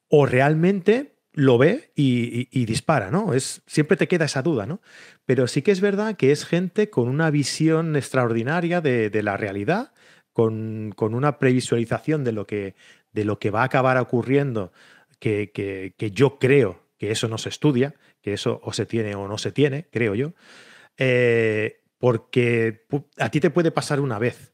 o 0.08 0.26
realmente 0.26 1.16
lo 1.36 1.58
ve 1.58 1.92
y, 1.96 2.66
dispara, 2.66 3.12
¿no? 3.12 3.34
Es, 3.34 3.62
siempre 3.68 3.98
te 3.98 4.08
queda 4.08 4.26
esa 4.26 4.42
duda, 4.42 4.66
¿no? 4.66 4.82
Pero 5.26 5.48
sí 5.48 5.62
que 5.62 5.72
es 5.72 5.82
verdad 5.82 6.16
que 6.16 6.32
es 6.32 6.46
gente 6.46 6.90
con 6.90 7.10
una 7.10 7.30
visión 7.30 7.96
extraordinaria 7.98 8.80
de, 8.80 9.22
la 9.22 9.36
realidad, 9.36 9.92
con, 10.36 10.94
una 11.00 11.40
previsualización 11.40 12.26
de 12.26 12.34
lo, 12.34 12.46
que, 12.46 12.76
de 13.14 13.24
lo 13.24 13.40
que 13.40 13.52
va 13.52 13.62
a 13.62 13.66
acabar 13.66 13.98
ocurriendo, 13.98 14.74
que, 15.18 15.94
yo 16.14 16.40
creo 16.40 16.82
que 16.98 17.12
eso 17.12 17.30
no 17.30 17.38
se 17.38 17.48
estudia, 17.48 17.96
que 18.22 18.34
eso 18.34 18.60
o 18.62 18.74
se 18.74 18.86
tiene 18.86 19.16
o 19.16 19.30
no 19.30 19.38
se 19.38 19.54
tiene, 19.54 19.88
creo 19.90 20.14
yo, 20.14 20.34
eh, 20.98 21.80
porque 22.00 22.86
a 23.18 23.30
ti 23.30 23.40
te 23.40 23.50
puede 23.50 23.72
pasar 23.72 24.02
una 24.02 24.20
vez, 24.20 24.54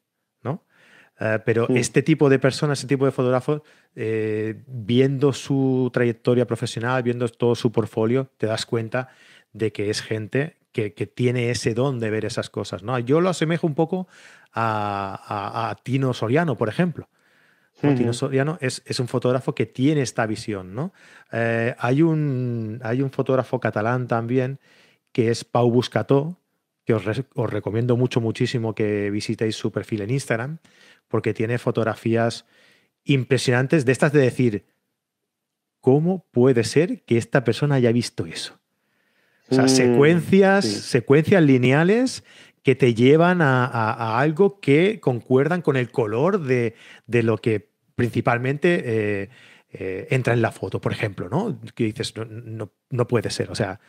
eh, 1.19 1.39
pero 1.45 1.67
este 1.69 2.03
tipo 2.03 2.29
de 2.29 2.37
personas, 2.37 2.79
este 2.79 2.95
tipo 2.95 3.05
de 3.05 3.11
fotógrafos, 3.11 3.61
eh, 3.95 4.63
viendo 4.67 5.33
su 5.33 5.89
trayectoria 5.91 6.45
profesional, 6.45 7.01
viendo 7.01 7.27
todo 7.27 7.55
su 7.55 7.71
portfolio, 7.71 8.31
te 8.37 8.45
das 8.47 8.67
cuenta 8.67 9.09
de 9.51 9.71
que 9.71 9.89
es 9.89 10.01
gente 10.01 10.57
que, 10.71 10.91
tiene 10.91 11.51
ese 11.51 11.73
don 11.73 11.99
de 11.99 12.09
ver 12.09 12.25
esas 12.25 12.49
cosas. 12.49 12.83
¿no? 12.83 12.97
Yo 12.99 13.21
lo 13.21 13.29
asemejo 13.29 13.67
un 13.67 13.75
poco 13.75 14.07
a, 14.53 15.75
Tino 15.83 16.13
Soriano, 16.13 16.57
por 16.57 16.69
ejemplo. 16.69 17.09
Tino 17.81 18.13
Soriano 18.13 18.57
es, 18.61 18.81
un 18.99 19.07
fotógrafo 19.07 19.55
que 19.55 19.65
tiene 19.65 20.01
esta 20.01 20.25
visión. 20.25 20.75
¿no? 20.75 20.93
Eh, 21.31 21.75
hay, 21.77 22.01
un, 22.01 22.79
hay 22.83 23.01
un 23.01 23.11
fotógrafo 23.11 23.59
catalán 23.59 24.07
también 24.07 24.59
que 25.11 25.29
es 25.29 25.43
Pau 25.43 25.69
Buscató, 25.69 26.37
que 26.85 26.93
os, 26.93 27.03
os, 27.35 27.49
recomiendo 27.49 27.97
mucho, 27.97 28.21
muchísimo 28.21 28.73
que 28.73 29.09
visitéis 29.09 29.55
su 29.55 29.71
perfil 29.71 30.01
en 30.01 30.11
Instagram, 30.11 30.59
porque 31.07 31.33
tiene 31.33 31.57
fotografías 31.57 32.45
impresionantes 33.03 33.83
de 33.85 33.91
estas 33.91 34.13
de 34.13 34.21
decir, 34.21 34.65
¿cómo 35.81 36.27
puede 36.31 36.63
ser 36.63 37.03
que 37.03 37.17
esta 37.17 37.43
persona 37.43 37.75
haya 37.75 37.91
visto 37.91 38.25
eso? 38.25 38.60
O 39.51 39.55
sea, 39.55 39.65
mm, 39.65 39.69
secuencias, 39.69 40.65
secuencias 40.65 41.43
lineales 41.43 42.23
que 42.63 42.75
te 42.75 42.93
llevan 42.93 43.41
a, 43.41 44.19
algo 44.19 44.59
que 44.59 44.99
concuerdan 44.99 45.61
con 45.61 45.77
el 45.77 45.91
color 45.91 46.41
de, 46.41 46.75
lo 47.07 47.37
que 47.37 47.69
principalmente 47.95 48.81
eh, 48.85 49.29
eh, 49.71 50.07
entra 50.11 50.33
en 50.33 50.41
la 50.41 50.51
foto, 50.51 50.79
por 50.79 50.91
ejemplo, 50.91 51.27
¿no? 51.29 51.59
Que 51.75 51.85
dices, 51.85 52.13
no, 52.15 52.71
no, 52.89 53.07
puede 53.07 53.29
ser. 53.29 53.51
O 53.51 53.55
sea, 53.55 53.79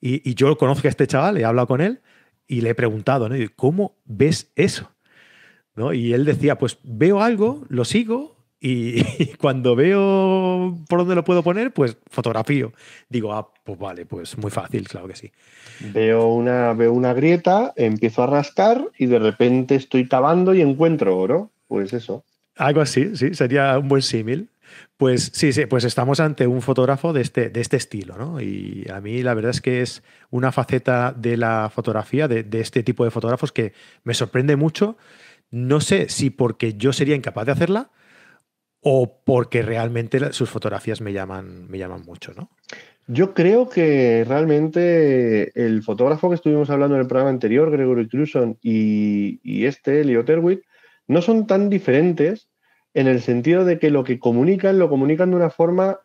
y, 0.00 0.28
y, 0.28 0.34
yo 0.34 0.56
conozco 0.56 0.86
a 0.86 0.90
este 0.90 1.06
chaval, 1.06 1.38
he 1.38 1.44
hablado 1.44 1.66
con 1.66 1.80
él 1.80 2.00
y 2.46 2.60
le 2.60 2.70
he 2.70 2.74
preguntado, 2.74 3.28
¿no? 3.28 3.36
¿Cómo 3.56 3.96
ves 4.04 4.52
eso? 4.54 4.92
Y 5.92 6.12
él 6.12 6.24
decía, 6.24 6.58
pues 6.58 6.78
veo 6.82 7.22
algo, 7.22 7.64
lo 7.68 7.84
sigo 7.84 8.39
y, 8.62 9.34
cuando 9.36 9.74
veo 9.74 10.76
por 10.88 10.98
dónde 10.98 11.14
lo 11.14 11.24
puedo 11.24 11.42
poner, 11.42 11.72
pues 11.72 11.96
fotografío. 12.10 12.72
Digo, 13.08 13.32
ah, 13.32 13.48
pues 13.64 13.78
vale, 13.78 14.04
pues 14.04 14.36
muy 14.36 14.50
fácil, 14.50 14.86
claro 14.86 15.08
que 15.08 15.16
sí. 15.16 15.32
Veo 15.92 16.28
una, 16.28 16.74
veo 16.74 16.92
una 16.92 17.14
grieta, 17.14 17.72
empiezo 17.76 18.22
a 18.22 18.26
rascar 18.26 18.84
y 18.98 19.06
de 19.06 19.18
repente 19.18 19.76
estoy 19.76 20.06
cavando 20.06 20.52
y 20.54 20.60
encuentro 20.60 21.16
oro. 21.16 21.50
Pues 21.68 21.92
eso. 21.92 22.24
Algo 22.56 22.80
así, 22.82 23.16
sí, 23.16 23.34
sería 23.34 23.78
un 23.78 23.88
buen 23.88 24.02
símil. 24.02 24.50
Pues 24.96 25.30
sí, 25.32 25.52
sí, 25.52 25.66
pues 25.66 25.84
estamos 25.84 26.20
ante 26.20 26.46
un 26.46 26.60
fotógrafo 26.62 27.12
de 27.12 27.22
este, 27.22 27.48
de 27.48 27.60
este 27.60 27.76
estilo, 27.76 28.16
¿no? 28.16 28.40
Y 28.40 28.86
a 28.92 29.00
mí 29.00 29.22
la 29.22 29.34
verdad 29.34 29.50
es 29.50 29.60
que 29.60 29.80
es 29.80 30.02
una 30.30 30.52
faceta 30.52 31.12
de 31.16 31.36
la 31.36 31.70
fotografía, 31.74 32.28
de, 32.28 32.44
de 32.44 32.60
este 32.60 32.82
tipo 32.82 33.04
de 33.04 33.10
fotógrafos 33.10 33.50
que 33.52 33.72
me 34.04 34.14
sorprende 34.14 34.56
mucho 34.56 34.96
no 35.50 35.80
sé 35.80 36.08
si 36.08 36.30
porque 36.30 36.74
yo 36.74 36.92
sería 36.92 37.16
incapaz 37.16 37.46
de 37.46 37.52
hacerla 37.52 37.90
o 38.82 39.20
porque 39.24 39.62
realmente 39.62 40.32
sus 40.32 40.48
fotografías 40.48 41.00
me 41.00 41.12
llaman, 41.12 41.68
me 41.68 41.78
llaman 41.78 42.02
mucho, 42.02 42.32
¿no? 42.34 42.50
Yo 43.06 43.34
creo 43.34 43.68
que 43.68 44.24
realmente 44.26 45.50
el 45.60 45.82
fotógrafo 45.82 46.28
que 46.28 46.36
estuvimos 46.36 46.70
hablando 46.70 46.94
en 46.94 47.02
el 47.02 47.08
programa 47.08 47.30
anterior, 47.30 47.70
Gregory 47.70 48.08
Cruson, 48.08 48.56
y, 48.62 49.64
este, 49.64 50.04
Leo 50.04 50.24
Terwitt, 50.24 50.62
no 51.08 51.20
son 51.20 51.46
tan 51.46 51.68
diferentes 51.70 52.48
en 52.94 53.08
el 53.08 53.20
sentido 53.20 53.64
de 53.64 53.80
que 53.80 53.90
lo 53.90 54.04
que 54.04 54.20
comunican, 54.20 54.78
lo 54.78 54.88
comunican 54.88 55.30
de 55.30 55.36
una 55.36 55.50
forma, 55.50 55.98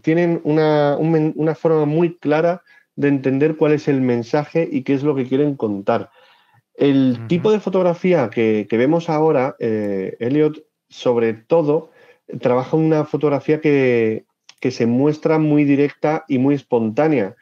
tienen 0.00 0.40
una, 0.44 0.96
una 0.96 1.54
forma 1.54 1.84
muy 1.84 2.16
clara 2.16 2.62
de 2.94 3.08
entender 3.08 3.56
cuál 3.56 3.72
es 3.72 3.86
el 3.86 4.00
mensaje 4.00 4.66
y 4.70 4.82
qué 4.82 4.94
es 4.94 5.02
lo 5.02 5.14
que 5.14 5.26
quieren 5.26 5.56
contar. 5.56 6.10
El 6.74 7.26
tipo 7.28 7.52
de 7.52 7.60
fotografía 7.60 8.28
que, 8.30 8.66
vemos 8.70 9.08
ahora, 9.08 9.56
eh, 9.58 10.16
Elliot, 10.20 10.64
sobre 10.88 11.34
todo, 11.34 11.90
trabaja 12.40 12.76
una 12.76 13.04
fotografía 13.04 13.60
que, 13.60 14.24
se 14.68 14.86
muestra 14.86 15.38
muy 15.38 15.62
directa 15.62 16.24
y 16.26 16.38
muy 16.38 16.56
espontánea. 16.56 17.36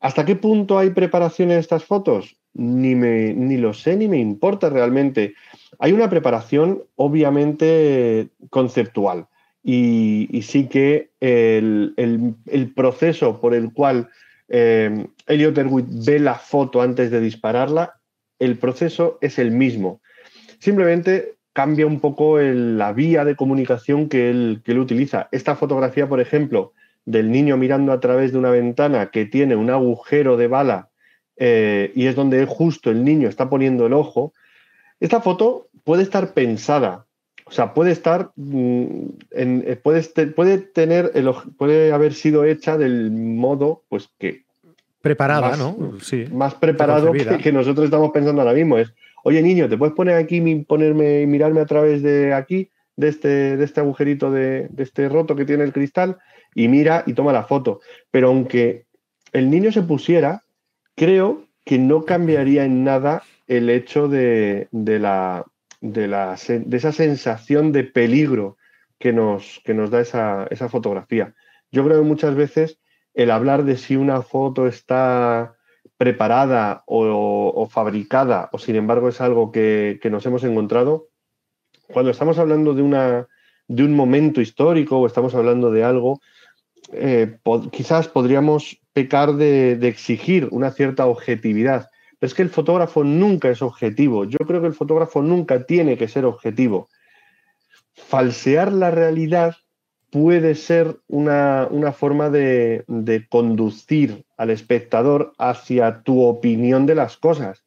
¿Hasta 0.00 0.24
qué 0.24 0.34
punto 0.34 0.76
hay 0.76 0.90
preparación 0.90 1.52
en 1.52 1.60
estas 1.60 1.84
fotos? 1.84 2.36
Ni, 2.52 2.96
me, 2.96 3.32
ni 3.32 3.58
lo 3.58 3.72
sé 3.72 3.96
ni 3.96 4.08
me 4.08 4.18
importa 4.18 4.70
realmente. 4.70 5.34
Hay 5.78 5.92
una 5.92 6.10
preparación 6.10 6.82
obviamente 6.96 8.28
conceptual 8.50 9.28
y, 9.62 10.42
sí 10.42 10.66
que 10.66 11.10
el, 11.20 11.92
proceso 12.74 13.40
por 13.40 13.54
el 13.54 13.72
cual 13.72 14.10
eh, 14.48 15.06
Elliot 15.28 15.56
Erwitt 15.56 15.86
ve 16.04 16.18
la 16.18 16.34
foto 16.34 16.82
antes 16.82 17.12
de 17.12 17.20
dispararla 17.20 18.00
el 18.38 18.58
proceso 18.58 19.18
es 19.20 19.38
el 19.38 19.50
mismo. 19.50 20.00
Simplemente 20.58 21.36
cambia 21.54 21.86
un 21.86 22.00
poco 22.00 22.38
la 22.38 22.92
vía 22.92 23.24
de 23.24 23.36
comunicación 23.36 24.10
que 24.10 24.28
él, 24.28 24.60
que 24.62 24.72
él 24.72 24.78
utiliza. 24.80 25.28
Esta 25.32 25.56
fotografía, 25.56 26.08
por 26.08 26.20
ejemplo, 26.20 26.72
del 27.06 27.30
niño 27.30 27.56
mirando 27.56 27.92
a 27.92 28.00
través 28.00 28.32
de 28.32 28.38
una 28.38 28.50
ventana 28.50 29.06
que 29.06 29.24
tiene 29.24 29.56
un 29.56 29.70
agujero 29.70 30.36
de 30.36 30.48
bala 30.48 30.88
eh, 31.36 31.92
y 31.94 32.06
es 32.06 32.16
donde 32.16 32.44
justo 32.46 32.90
el 32.90 33.04
niño 33.04 33.28
está 33.28 33.48
poniendo 33.48 33.86
el 33.86 33.92
ojo, 33.92 34.32
esta 35.00 35.20
foto 35.20 35.68
puede 35.84 36.02
estar 36.02 36.34
pensada, 36.34 37.06
o 37.44 37.52
sea, 37.52 37.72
puede 37.72 37.92
estar, 37.92 38.30
mm, 38.36 39.06
en, 39.30 39.64
eh, 39.66 39.76
puede, 39.76 40.02
puede, 40.28 40.58
tener, 40.58 41.12
el, 41.14 41.30
puede 41.56 41.92
haber 41.92 42.14
sido 42.14 42.44
hecha 42.44 42.76
del 42.76 43.10
modo, 43.10 43.82
pues 43.88 44.08
que 44.18 44.44
preparada, 45.02 45.56
¿no? 45.56 45.98
Sí. 46.00 46.24
Más 46.32 46.54
preparado 46.54 47.12
que, 47.12 47.52
nosotros 47.52 47.84
estamos 47.84 48.10
pensando 48.10 48.40
ahora 48.40 48.54
mismo. 48.54 48.78
Es, 48.78 48.94
oye 49.24 49.42
niño, 49.42 49.68
¿te 49.68 49.76
puedes 49.76 49.94
poner 49.94 50.16
aquí, 50.16 50.40
ponerme 50.68 51.22
y 51.22 51.26
mirarme 51.26 51.60
a 51.60 51.66
través 51.66 52.02
de 52.02 52.32
aquí, 52.32 52.70
de 52.96 53.08
este, 53.08 53.56
de 53.56 53.64
este 53.64 53.80
agujerito, 53.80 54.30
de, 54.30 54.68
este 54.78 55.08
roto 55.08 55.34
que 55.34 55.44
tiene 55.44 55.64
el 55.64 55.72
cristal? 55.72 56.18
Y 56.54 56.68
mira 56.68 57.02
y 57.06 57.14
toma 57.14 57.32
la 57.32 57.44
foto. 57.44 57.80
Pero 58.10 58.28
aunque 58.28 58.86
el 59.32 59.50
niño 59.50 59.72
se 59.72 59.82
pusiera, 59.82 60.44
creo 60.94 61.46
que 61.64 61.78
no 61.78 62.04
cambiaría 62.04 62.64
en 62.64 62.84
nada 62.84 63.22
el 63.46 63.70
hecho 63.70 64.08
de, 64.08 64.68
la, 64.72 65.44
de, 65.80 66.06
la, 66.06 66.36
de 66.46 66.76
esa 66.76 66.92
sensación 66.92 67.72
de 67.72 67.84
peligro 67.84 68.58
que 68.98 69.12
nos, 69.12 69.60
que 69.64 69.74
nos 69.74 69.90
da 69.90 70.00
esa, 70.00 70.46
esa 70.50 70.68
fotografía. 70.68 71.34
Yo 71.72 71.82
creo 71.84 72.02
que 72.02 72.08
muchas 72.08 72.34
veces 72.34 72.78
el 73.14 73.30
hablar 73.30 73.64
de 73.64 73.78
si 73.78 73.96
una 73.96 74.20
foto 74.20 74.66
está 74.66 75.56
preparada 75.96 76.82
o, 76.86 77.68
fabricada 77.70 78.48
o 78.52 78.58
sin 78.58 78.76
embargo 78.76 79.08
es 79.08 79.20
algo 79.20 79.52
que, 79.52 80.00
nos 80.10 80.26
hemos 80.26 80.44
encontrado, 80.44 81.08
cuando 81.92 82.10
estamos 82.10 82.38
hablando 82.38 82.74
de, 82.74 82.82
una, 82.82 83.28
de 83.68 83.84
un 83.84 83.94
momento 83.94 84.40
histórico 84.40 84.98
o 84.98 85.06
estamos 85.06 85.34
hablando 85.34 85.70
de 85.70 85.84
algo, 85.84 86.20
eh, 86.92 87.38
quizás 87.70 88.08
podríamos 88.08 88.80
pecar 88.92 89.34
de, 89.34 89.72
exigir 89.86 90.48
una 90.50 90.70
cierta 90.70 91.06
objetividad. 91.06 91.90
Pero 92.18 92.28
es 92.28 92.34
que 92.34 92.42
el 92.42 92.50
fotógrafo 92.50 93.04
nunca 93.04 93.50
es 93.50 93.60
objetivo. 93.60 94.24
Yo 94.24 94.38
creo 94.38 94.60
que 94.60 94.68
el 94.68 94.74
fotógrafo 94.74 95.22
nunca 95.22 95.66
tiene 95.66 95.98
que 95.98 96.08
ser 96.08 96.24
objetivo. 96.24 96.88
falsear 97.94 98.72
la 98.72 98.90
realidad 98.90 99.56
puede 100.14 100.54
ser 100.54 101.00
una, 101.08 101.66
forma 101.92 102.30
de, 102.30 102.84
conducir 103.28 104.24
al 104.36 104.50
espectador 104.50 105.32
hacia 105.38 106.04
tu 106.04 106.22
opinión 106.22 106.86
de 106.86 106.94
las 106.94 107.16
cosas. 107.16 107.64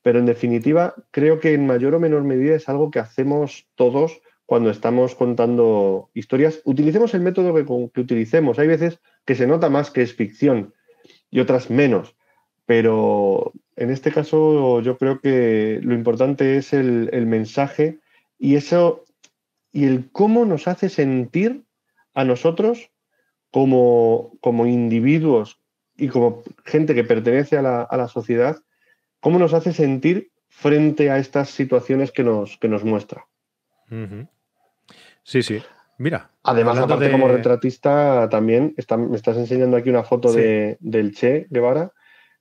Pero 0.00 0.18
en 0.18 0.24
definitiva, 0.24 0.94
creo 1.10 1.40
que 1.40 1.52
en 1.52 1.66
mayor 1.66 1.94
o 1.94 2.00
menor 2.00 2.24
medida 2.24 2.56
es 2.56 2.70
algo 2.70 2.90
que 2.90 3.00
hacemos 3.00 3.68
todos 3.74 4.22
cuando 4.46 4.70
estamos 4.70 5.14
contando 5.14 6.08
historias. 6.14 6.62
Utilicemos 6.64 7.12
el 7.12 7.20
método 7.20 7.52
que, 7.52 7.66
que 7.66 8.00
utilicemos. 8.00 8.58
Hay 8.58 8.68
veces 8.68 8.98
que 9.26 9.34
se 9.34 9.46
nota 9.46 9.68
más 9.68 9.90
que 9.90 10.00
es 10.00 10.14
ficción 10.14 10.72
y 11.30 11.40
otras 11.40 11.68
menos. 11.68 12.16
Pero 12.64 13.52
en 13.76 13.90
este 13.90 14.10
caso 14.10 14.80
yo 14.80 14.96
creo 14.96 15.20
que 15.20 15.80
lo 15.82 15.92
importante 15.92 16.56
es 16.56 16.72
el, 16.72 17.10
el 17.12 17.26
mensaje 17.26 17.98
y 18.38 18.54
eso 18.54 19.04
y 19.70 19.84
el 19.84 20.10
cómo 20.10 20.46
nos 20.46 20.66
hace 20.66 20.88
sentir 20.88 21.66
a 22.20 22.24
nosotros 22.24 22.90
como, 23.50 24.32
como 24.40 24.66
individuos 24.66 25.60
y 25.96 26.08
como 26.08 26.42
gente 26.64 26.94
que 26.94 27.04
pertenece 27.04 27.56
a 27.58 27.62
la, 27.62 28.08
sociedad, 28.08 28.58
cómo 29.20 29.38
nos 29.38 29.52
hace 29.54 29.72
sentir 29.72 30.30
frente 30.48 31.10
a 31.10 31.18
estas 31.18 31.50
situaciones 31.50 32.12
que 32.12 32.24
nos, 32.24 32.56
que 32.58 32.68
nos 32.68 32.84
muestra. 32.84 33.26
Sí, 35.24 35.42
sí. 35.42 35.62
Mira. 35.98 36.30
Además, 36.42 36.78
aparte 36.78 37.10
como 37.10 37.28
retratista, 37.28 38.28
también 38.30 38.74
me 38.76 39.16
estás 39.16 39.36
enseñando 39.36 39.76
aquí 39.76 39.90
una 39.90 40.04
foto 40.04 40.32
de, 40.32 40.78
del 40.80 41.14
Che 41.14 41.46
Guevara. 41.50 41.92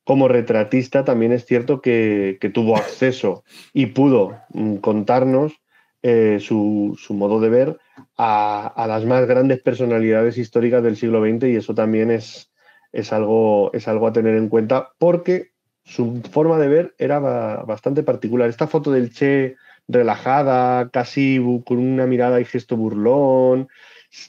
Como 0.06 0.28
retratista 0.28 1.04
también 1.04 1.34
es 1.34 1.46
cierto 1.46 1.82
que, 1.82 2.38
que 2.40 2.50
tuvo 2.50 2.78
acceso 2.78 3.44
y 3.74 3.88
pudo 3.88 4.40
mm, 4.54 4.78
contarnos 4.78 5.60
eh, 6.02 6.38
su, 6.40 6.96
modo 7.10 7.42
de 7.42 7.50
ver 7.50 7.80
a, 8.18 8.86
las 8.88 9.06
más 9.06 9.26
grandes 9.28 9.62
personalidades 9.62 10.38
históricas 10.38 10.84
del 10.84 10.98
siglo 10.98 11.22
XX 11.22 11.46
y 11.46 11.56
eso 11.56 11.74
también 11.74 12.12
es, 12.12 12.52
es, 12.92 13.14
algo, 13.14 13.72
es 13.74 13.88
algo 13.88 14.08
a 14.08 14.14
tener 14.14 14.36
en 14.36 14.50
cuenta 14.50 14.94
porque 14.98 15.52
su 15.84 16.22
forma 16.32 16.58
de 16.58 16.68
ver 16.68 16.96
era 16.98 17.20
bastante 17.20 18.04
particular. 18.04 18.50
Esta 18.50 18.68
foto 18.68 18.92
del 18.92 19.12
Che 19.12 19.56
relajada, 19.88 20.90
casi 20.90 21.40
con 21.66 21.80
una 21.80 22.06
mirada 22.06 22.40
y 22.40 22.46
gesto 22.46 22.78
burlón, 22.78 23.68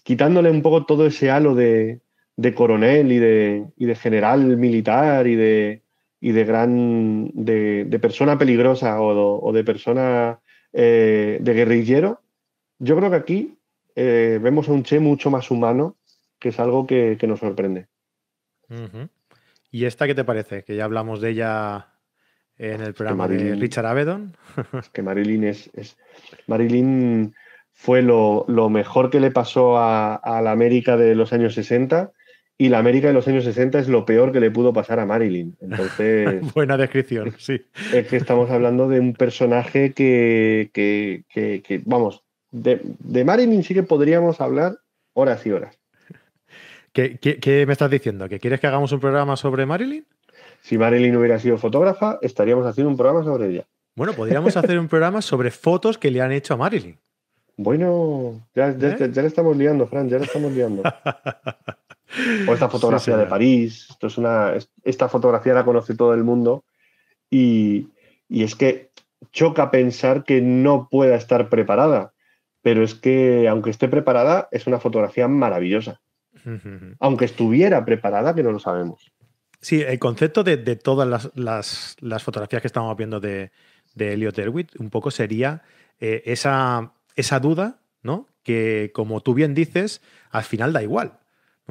quitándole 0.04 0.50
un 0.50 0.62
poco 0.62 0.86
todo 0.86 1.06
ese 1.06 1.30
halo 1.30 1.54
de, 1.54 2.00
coronel 2.54 3.12
y 3.12 3.18
de, 3.18 3.94
general 3.94 4.56
militar 4.56 5.26
y 5.26 5.36
de, 5.36 5.82
gran 6.20 7.30
de, 7.34 7.98
persona 8.00 8.38
peligrosa 8.38 9.00
o, 9.00 9.44
o 9.44 9.52
de 9.52 9.64
persona 9.64 10.40
eh, 10.72 11.38
de 11.40 11.54
guerrillero, 11.54 12.22
yo 12.78 12.96
creo 12.96 13.10
que 13.10 13.16
aquí 13.16 13.58
eh, 14.02 14.38
vemos 14.38 14.66
a 14.68 14.72
un 14.72 14.82
Che 14.82 14.98
mucho 14.98 15.30
más 15.30 15.50
humano, 15.50 15.98
que 16.38 16.48
es 16.48 16.58
algo 16.58 16.86
que, 16.86 17.18
nos 17.28 17.40
sorprende. 17.40 17.88
¿Y 19.70 19.84
esta 19.84 20.06
qué 20.06 20.14
te 20.14 20.24
parece? 20.24 20.64
Que 20.64 20.74
ya 20.74 20.84
hablamos 20.84 21.20
de 21.20 21.30
ella 21.30 21.88
en 22.56 22.80
el 22.80 22.94
programa 22.94 23.28
de 23.28 23.56
Richard 23.56 23.84
Avedon. 23.84 24.36
que 24.94 25.02
Marilyn 25.02 25.44
es, 25.44 25.70
Marilyn 26.46 27.34
fue 27.72 28.00
lo, 28.00 28.46
mejor 28.70 29.10
que 29.10 29.20
le 29.20 29.30
pasó 29.30 29.76
a, 29.76 30.14
a, 30.14 30.40
la 30.40 30.52
América 30.52 30.96
de 30.96 31.14
los 31.14 31.34
años 31.34 31.52
60 31.52 32.10
y 32.60 32.68
la 32.68 32.78
América 32.78 33.08
de 33.08 33.14
los 33.14 33.26
años 33.28 33.44
60 33.44 33.78
es 33.78 33.88
lo 33.88 34.04
peor 34.06 34.32
que 34.32 34.40
le 34.40 34.50
pudo 34.50 34.72
pasar 34.72 34.98
a 34.98 35.06
Marilyn. 35.06 35.56
Entonces. 35.60 36.40
Buena 36.54 36.76
descripción, 36.76 37.34
sí. 37.38 37.60
Es 37.92 38.06
que 38.06 38.16
estamos 38.16 38.50
hablando 38.50 38.88
de 38.88 39.00
un 39.00 39.14
personaje 39.14 39.92
que, 39.92 40.70
vamos, 41.84 42.22
de, 42.50 43.24
Marilyn 43.24 43.62
sí 43.62 43.74
que 43.74 43.82
podríamos 43.82 44.40
hablar 44.40 44.78
horas 45.12 45.44
y 45.46 45.50
horas. 45.52 45.78
¿Qué, 46.92 47.18
¿Qué, 47.18 47.66
me 47.66 47.72
estás 47.72 47.90
diciendo? 47.90 48.28
¿Que 48.28 48.40
quieres 48.40 48.60
que 48.60 48.66
hagamos 48.66 48.90
un 48.92 49.00
programa 49.00 49.36
sobre 49.36 49.64
Marilyn? 49.64 50.04
Si 50.60 50.76
Marilyn 50.76 51.16
hubiera 51.16 51.38
sido 51.38 51.56
fotógrafa, 51.56 52.18
estaríamos 52.20 52.66
haciendo 52.66 52.90
un 52.90 52.96
programa 52.96 53.24
sobre 53.24 53.50
ella. 53.50 53.66
Bueno, 53.94 54.12
podríamos 54.12 54.56
hacer 54.56 54.78
un 54.78 54.88
programa 54.88 55.22
sobre 55.22 55.50
fotos 55.50 55.98
que 55.98 56.10
le 56.10 56.20
han 56.20 56.32
hecho 56.32 56.54
a 56.54 56.56
Marilyn. 56.56 56.98
Bueno, 57.56 58.40
ya, 58.54 58.76
ya, 58.76 58.88
¿Eh? 58.88 59.10
ya 59.12 59.22
le 59.22 59.28
estamos 59.28 59.56
liando, 59.56 59.86
Fran, 59.86 60.08
ya 60.08 60.18
le 60.18 60.24
estamos 60.24 60.52
liando. 60.52 60.82
O 62.48 62.52
esta 62.52 62.68
fotografía 62.68 63.16
de 63.16 63.26
París. 63.26 63.86
Esto 63.90 64.08
es 64.08 64.18
una, 64.18 64.54
esta 64.82 65.08
fotografía 65.08 65.54
la 65.54 65.64
conoce 65.64 65.94
todo 65.94 66.14
el 66.14 66.24
mundo 66.24 66.64
y, 67.30 67.88
es 68.28 68.54
que 68.56 68.90
choca 69.32 69.70
pensar 69.70 70.24
que 70.24 70.40
no 70.40 70.88
pueda 70.90 71.14
estar 71.14 71.48
preparada. 71.48 72.12
Pero 72.62 72.82
es 72.82 72.94
que, 72.94 73.48
aunque 73.48 73.70
esté 73.70 73.88
preparada, 73.88 74.48
es 74.50 74.66
una 74.66 74.78
fotografía 74.78 75.28
maravillosa. 75.28 76.00
Aunque 77.00 77.24
estuviera 77.26 77.84
preparada, 77.84 78.34
que 78.34 78.42
no 78.42 78.52
lo 78.52 78.58
sabemos. 78.58 79.12
Sí, 79.60 79.82
el 79.82 79.98
concepto 79.98 80.42
de, 80.42 80.56
todas 80.76 81.30
las, 81.34 82.22
fotografías 82.22 82.62
que 82.62 82.68
estamos 82.68 82.96
viendo 82.96 83.20
de, 83.20 83.50
de 83.94 84.14
Elliot 84.14 84.38
Erwitt, 84.38 84.78
un 84.78 84.90
poco 84.90 85.10
sería 85.10 85.62
eh, 85.98 86.22
esa, 86.24 86.94
esa 87.14 87.40
duda, 87.40 87.80
¿no? 88.02 88.28
Que, 88.42 88.90
como 88.94 89.20
tú 89.20 89.34
bien 89.34 89.54
dices, 89.54 90.00
al 90.30 90.44
final 90.44 90.72
da 90.72 90.82
igual. 90.82 91.20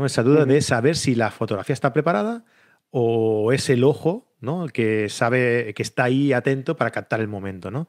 Esa 0.06 0.24
duda 0.24 0.46
de 0.46 0.62
saber 0.62 0.96
si 0.96 1.16
la 1.16 1.32
fotografía 1.32 1.74
está 1.74 1.92
preparada 1.92 2.46
o 2.92 3.52
es 3.52 3.70
el 3.70 3.84
ojo 3.84 4.34
¿no? 4.40 4.68
que 4.68 5.10
sabe 5.10 5.74
que 5.74 5.84
está 5.84 6.06
ahí 6.06 6.34
atento 6.34 6.78
para 6.78 6.92
captar 6.92 7.20
el 7.20 7.28
momento. 7.28 7.72
¿no? 7.72 7.88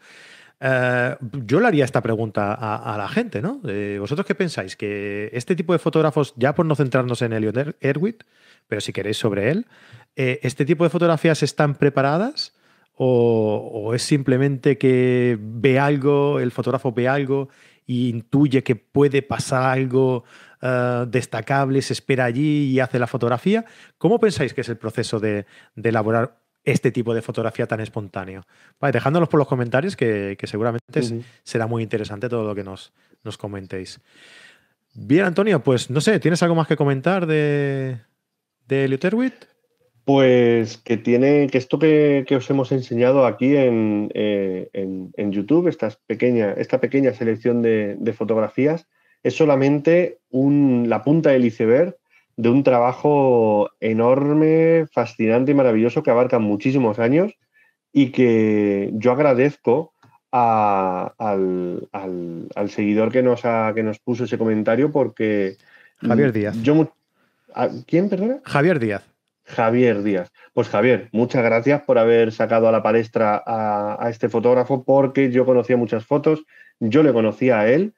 Eh, 0.61 1.16
yo 1.46 1.61
le 1.61 1.66
haría 1.66 1.85
esta 1.85 2.03
pregunta 2.03 2.53
a, 2.55 2.96
la 2.99 3.09
gente, 3.09 3.40
¿no? 3.40 3.61
¿Vosotros 3.99 4.27
qué 4.27 4.35
pensáis? 4.35 4.77
Que 4.77 5.31
este 5.33 5.57
tipo 5.57 5.73
de 5.73 5.79
fotógrafos, 5.79 6.35
ya 6.37 6.55
por 6.55 6.66
no 6.66 6.75
centrarnos 6.75 7.23
en 7.23 7.33
Elliot 7.33 7.57
er-, 7.57 7.77
Erwitt, 7.81 8.25
pero 8.68 8.81
si 8.81 8.92
queréis 8.92 9.16
sobre 9.16 9.51
él, 9.51 9.66
eh, 10.16 10.38
¿este 10.42 10.64
tipo 10.64 10.85
de 10.85 10.90
fotografías 10.90 11.42
están 11.42 11.75
preparadas? 11.75 12.55
O, 13.03 13.92
es 13.94 14.03
simplemente 14.03 14.77
que 14.77 15.38
ve 15.40 15.79
algo, 15.79 16.38
el 16.38 16.53
fotógrafo 16.53 16.92
ve 16.92 17.09
algo 17.09 17.49
e 17.88 18.11
intuye 18.11 18.62
que 18.62 18.77
puede 18.77 19.23
pasar 19.23 19.64
algo 19.64 20.25
uh, 20.62 21.07
destacable, 21.07 21.81
se 21.81 21.94
espera 21.94 22.27
allí 22.27 22.70
y 22.70 22.79
hace 22.79 22.99
la 22.99 23.07
fotografía. 23.07 23.64
¿Cómo 23.96 24.20
pensáis 24.20 24.53
que 24.53 24.61
es 24.61 24.68
el 24.68 24.77
proceso 24.77 25.18
de, 25.18 25.46
elaborar 25.83 26.39
este 26.64 26.90
tipo 26.90 27.14
de 27.14 27.23
fotografía 27.23 27.66
tan 27.66 27.81
espontáneo? 27.81 28.42
Vale, 28.81 28.92
dejándonos 28.92 29.29
por 29.29 29.38
los 29.38 29.49
comentarios, 29.49 29.96
que, 29.96 30.37
seguramente 30.44 31.25
será 31.42 31.66
muy 31.66 31.83
interesante 31.83 32.29
todo 32.29 32.44
lo 32.44 32.55
que 32.55 32.64
nos, 32.64 32.92
nos 33.25 33.38
comentéis. 33.38 34.01
Bien, 34.94 35.25
Antonio, 35.25 35.62
pues 35.62 35.90
no 35.90 36.01
sé, 36.01 36.18
¿tienes 36.18 36.42
algo 36.42 36.55
más 36.55 36.66
que 36.66 36.77
comentar 36.77 37.27
de, 37.27 37.99
de 38.66 39.25
Pues 40.05 40.79
que 40.79 40.96
tiene, 40.96 41.46
que 41.46 41.59
esto 41.59 41.79
que, 41.79 42.25
os 42.37 42.51
hemos 42.51 42.73
enseñado 42.73 43.25
aquí 43.25 43.57
en, 43.57 44.11
eh, 44.14 44.68
en, 44.73 45.33
YouTube, 45.33 45.68
esta 45.68 45.90
pequeña, 46.07 46.53
esta 46.53 46.81
pequeña 46.81 47.12
selección 47.12 47.62
de, 47.62 47.96
de, 47.99 48.12
fotografías, 48.12 48.88
es 49.23 49.37
solamente 49.37 50.18
la 50.33 51.03
punta 51.05 51.31
del 51.31 51.44
iceberg 51.44 51.96
de 52.40 52.48
un 52.48 52.62
trabajo 52.62 53.70
enorme, 53.81 54.87
fascinante 54.90 55.50
y 55.50 55.55
maravilloso 55.55 56.03
que 56.03 56.11
abarca 56.11 56.38
muchísimos 56.38 56.98
años 56.98 57.35
y 57.92 58.12
que 58.12 58.88
yo 58.94 59.12
agradezco 59.12 59.92
al, 60.31 61.87
seguidor 62.68 63.12
que 63.12 63.22
nos, 63.22 63.42
que 63.42 63.83
nos 63.83 63.98
puso 63.98 64.24
ese 64.24 64.38
comentario 64.38 64.90
porque... 64.90 65.59
Javier 65.98 66.33
Díaz. 66.33 66.57
¿Quién, 67.87 68.09
perdona? 68.09 68.40
Javier 68.44 68.79
Díaz. 68.79 69.05
Javier 69.44 70.03
Díaz. 70.03 70.33
Pues 70.55 70.68
Javier, 70.68 71.11
muchas 71.12 71.44
gracias 71.44 71.83
por 71.83 71.98
haber 71.98 72.33
sacado 72.33 72.68
a 72.68 72.72
la 72.72 72.83
palestra 72.83 73.42
a, 73.44 74.03
a, 74.03 74.09
este 74.09 74.31
fotógrafo 74.31 74.83
porque 74.85 75.31
yo 75.31 75.44
conocía 75.44 75.76
muchas 75.76 76.07
fotos, 76.07 76.42
yo 76.79 77.03
le 77.03 77.12
conocía 77.12 77.61
a 77.61 77.68
él 77.68 77.92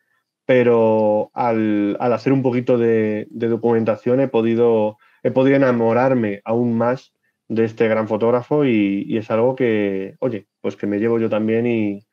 pero 0.46 1.30
al, 1.34 1.96
hacer 2.00 2.32
un 2.32 2.42
poquito 2.42 2.78
de, 2.78 3.26
documentación 3.30 4.20
he 4.20 4.28
podido, 4.28 4.98
he 5.22 5.30
podido 5.30 5.56
enamorarme 5.56 6.40
aún 6.44 6.76
más 6.76 7.12
de 7.48 7.64
este 7.64 7.88
gran 7.88 8.08
fotógrafo 8.08 8.64
y, 8.64 9.16
es 9.16 9.30
algo 9.30 9.54
que, 9.54 10.16
oye, 10.20 10.46
pues 10.60 10.76
que 10.76 10.86
me 10.86 10.98
llevo 10.98 11.18
yo 11.18 11.28
también 11.28 11.66
y, 11.66 12.04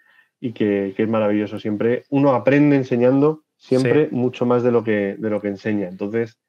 que, 0.54 0.94
es 0.98 1.10
maravilloso. 1.10 1.60
Siempre 1.60 2.04
uno 2.10 2.34
aprende 2.34 2.76
enseñando 2.76 3.44
siempre 3.58 4.10
mucho 4.12 4.46
más 4.46 4.64
de 4.64 4.72
lo 4.72 4.84
que, 4.84 5.16
de 5.18 5.30
lo 5.30 5.42
que 5.42 5.50
enseña. 5.50 5.88
Entonces, 5.88 6.40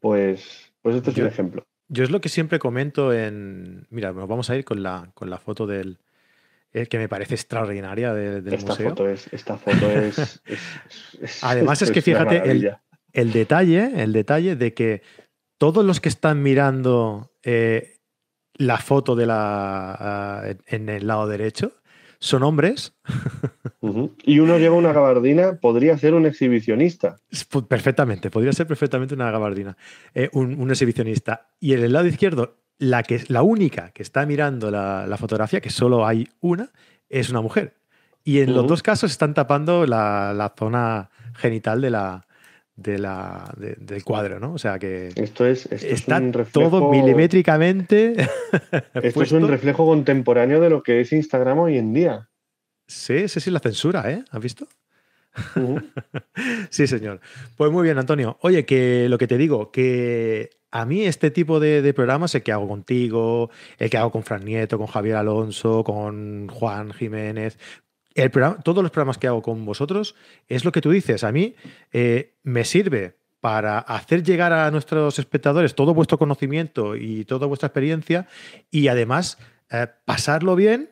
pues, 0.00 0.72
pues 0.82 0.96
este 0.96 1.10
es 1.10 1.18
un 1.18 1.26
ejemplo. 1.26 1.66
Yo 1.88 2.02
es 2.02 2.10
lo 2.10 2.20
que 2.20 2.28
siempre 2.28 2.58
comento 2.58 3.12
en. 3.12 3.86
Mira, 3.90 4.12
nos 4.12 4.28
vamos 4.28 4.50
a 4.50 4.56
ir 4.56 4.64
con 4.64 4.82
la, 4.82 5.10
con 5.14 5.30
la 5.30 5.38
foto 5.38 5.66
del, 5.66 5.98
eh, 6.76 6.86
que 6.86 6.98
me 6.98 7.08
parece 7.08 7.34
extraordinaria 7.34 8.12
del 8.12 8.46
esta 8.52 8.72
museo. 8.72 8.90
Foto 8.90 9.08
es, 9.08 9.28
esta 9.32 9.56
foto 9.56 9.90
es. 9.90 10.42
Además, 11.42 11.80
es 11.80 11.90
que 11.90 12.02
fíjate 12.02 12.42
el, 13.12 13.32
detalle, 13.32 14.02
el 14.02 14.12
detalle 14.12 14.56
de 14.56 14.74
que 14.74 15.02
todos 15.58 15.84
los 15.84 16.00
que 16.00 16.10
están 16.10 16.42
mirando 16.42 17.32
eh, 17.42 18.00
la 18.54 18.76
foto 18.76 19.16
de 19.16 19.24
la, 19.24 19.96
ah, 19.98 20.54
en 20.66 20.88
el 20.90 21.06
lado 21.06 21.26
derecho 21.26 21.72
son 22.18 22.42
hombres. 22.42 22.94
Y 24.24 24.40
uno 24.40 24.58
lleva 24.58 24.74
una 24.74 24.92
gabardina, 24.92 25.60
podría 25.60 25.96
ser 25.96 26.14
un 26.14 26.26
exhibicionista. 26.26 27.20
Perfectamente, 27.68 28.30
podría 28.30 28.52
ser 28.52 28.66
perfectamente 28.66 29.14
una 29.14 29.30
gabardina, 29.30 29.76
eh, 30.12 30.28
un, 30.32 30.68
exhibicionista. 30.68 31.50
Y 31.60 31.74
en 31.74 31.84
el 31.84 31.92
lado 31.92 32.08
izquierdo, 32.08 32.56
la, 32.78 33.02
que, 33.02 33.22
la 33.28 33.42
única 33.42 33.90
que 33.90 34.02
está 34.02 34.26
mirando 34.26 34.70
la, 34.70 35.16
fotografía, 35.18 35.60
que 35.60 35.70
solo 35.70 36.06
hay 36.06 36.28
una, 36.40 36.70
es 37.08 37.30
una 37.30 37.40
mujer. 37.40 37.74
Y 38.24 38.40
en 38.40 38.54
los 38.54 38.66
dos 38.66 38.82
casos 38.82 39.12
están 39.12 39.34
tapando 39.34 39.86
la, 39.86 40.52
zona 40.58 41.10
genital 41.34 41.80
de 41.80 41.90
la, 41.90 42.26
de 42.74 42.98
la, 42.98 43.54
del 43.56 44.02
cuadro, 44.02 44.40
¿no? 44.40 44.52
O 44.52 44.58
sea 44.58 44.78
que 44.78 45.10
esto 45.14 45.46
es, 45.46 45.66
está 45.66 46.20
todo 46.52 46.90
milimétricamente. 46.90 48.16
esto 48.94 49.22
es 49.22 49.32
un 49.32 49.46
reflejo 49.48 49.86
contemporáneo 49.86 50.60
de 50.60 50.70
lo 50.70 50.82
que 50.82 51.00
es 51.00 51.12
Instagram 51.12 51.60
hoy 51.60 51.78
en 51.78 51.92
día. 51.92 52.28
Sí, 52.88 53.28
sí, 53.28 53.40
sí, 53.40 53.50
la 53.50 53.60
censura, 53.60 54.10
¿eh? 54.10 54.24
¿Has 54.30 54.40
visto? 54.40 54.66
sí, 56.70 56.86
señor. 56.86 57.20
Pues 57.56 57.70
muy 57.70 57.84
bien, 57.84 57.98
Antonio. 57.98 58.38
Oye, 58.40 58.64
que 58.64 59.08
lo 59.08 59.18
que 59.18 59.26
te 59.26 59.38
digo, 59.38 59.70
que 59.70 60.50
a 60.70 60.84
mí 60.84 61.04
este 61.04 61.30
tipo 61.30 61.60
de, 61.60 61.92
programas, 61.94 62.34
el 62.34 62.42
que 62.42 62.52
hago 62.52 62.68
contigo, 62.68 63.50
el 63.78 63.90
que 63.90 63.96
hago 63.96 64.10
con 64.10 64.22
Fran 64.22 64.44
Nieto, 64.44 64.78
con 64.78 64.86
Javier 64.86 65.16
Alonso, 65.16 65.84
con 65.84 66.48
Juan 66.48 66.92
Jiménez, 66.92 67.58
el 68.14 68.30
programa, 68.30 68.62
todos 68.62 68.82
los 68.82 68.90
programas 68.90 69.18
que 69.18 69.26
hago 69.26 69.42
con 69.42 69.64
vosotros, 69.64 70.14
es 70.48 70.64
lo 70.64 70.72
que 70.72 70.80
tú 70.80 70.90
dices. 70.90 71.22
A 71.24 71.32
mí 71.32 71.54
eh, 71.92 72.34
me 72.42 72.64
sirve 72.64 73.16
para 73.40 73.78
hacer 73.78 74.22
llegar 74.22 74.52
a 74.52 74.70
nuestros 74.70 75.18
espectadores 75.18 75.74
todo 75.74 75.94
vuestro 75.94 76.18
conocimiento 76.18 76.96
y 76.96 77.24
toda 77.24 77.46
vuestra 77.46 77.68
experiencia 77.68 78.26
y 78.70 78.88
además 78.88 79.38
eh, 79.70 79.86
pasarlo 80.04 80.56
bien 80.56 80.90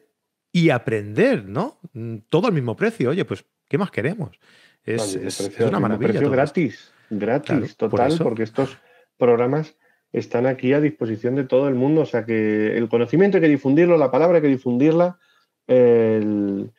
y 0.53 0.71
aprender, 0.71 1.47
¿no? 1.47 1.81
Mm, 1.95 2.19
todo 2.29 2.47
al 2.47 2.53
mismo 2.53 2.77
precio. 2.77 3.11
Oye, 3.11 3.25
pues, 3.25 3.45
¿qué 3.69 3.77
más 3.79 3.91
queremos? 3.91 4.39
Es, 4.85 5.51
una 5.61 5.81
maravilla. 5.81 6.13
Precio 6.13 6.31
gratis, 6.31 6.93
gratis, 7.09 7.77
total, 7.77 8.19
porque 8.19 8.43
estos 8.43 8.77
programas 9.19 9.77
están 10.13 10.47
aquí 10.47 10.73
a 10.73 10.81
disposición 10.81 11.35
de 11.35 11.45
todo 11.45 11.69
el 11.69 11.75
mundo. 11.75 12.03
O 12.03 12.07
sea 12.07 12.25
que 12.25 12.77
el 12.77 12.89
conocimiento 12.89 13.37
hay 13.37 13.43
que 13.43 13.49
difundirlo, 13.49 13.97
la 13.97 14.11
palabra 14.11 14.37
hay 14.37 14.43
que 14.43 14.49
difundirla. 14.49 15.19
El, 15.67 16.73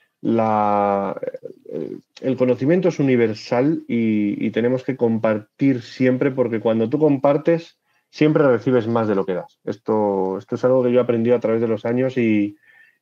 el 2.22 2.38
conocimiento 2.38 2.90
es 2.90 3.00
universal 3.00 3.84
y, 3.88 4.50
tenemos 4.52 4.84
que 4.84 4.96
compartir 4.96 5.82
siempre, 5.82 6.32
porque 6.32 6.60
cuando 6.60 6.90
tú 6.90 6.98
compartes, 6.98 7.78
siempre 8.10 8.48
recibes 8.48 8.88
más 8.88 9.08
de 9.08 9.16
lo 9.16 9.26
que 9.26 9.34
das. 9.34 9.60
Esto, 9.66 10.38
esto 10.38 10.56
es 10.56 10.64
algo 10.64 10.84
que 10.84 10.92
yo 10.92 11.00
he 11.00 11.04
aprendido 11.04 11.36
a 11.36 11.40
través 11.40 11.62
de 11.62 11.68
los 11.68 11.86
años 11.86 12.18
y, 12.18 12.58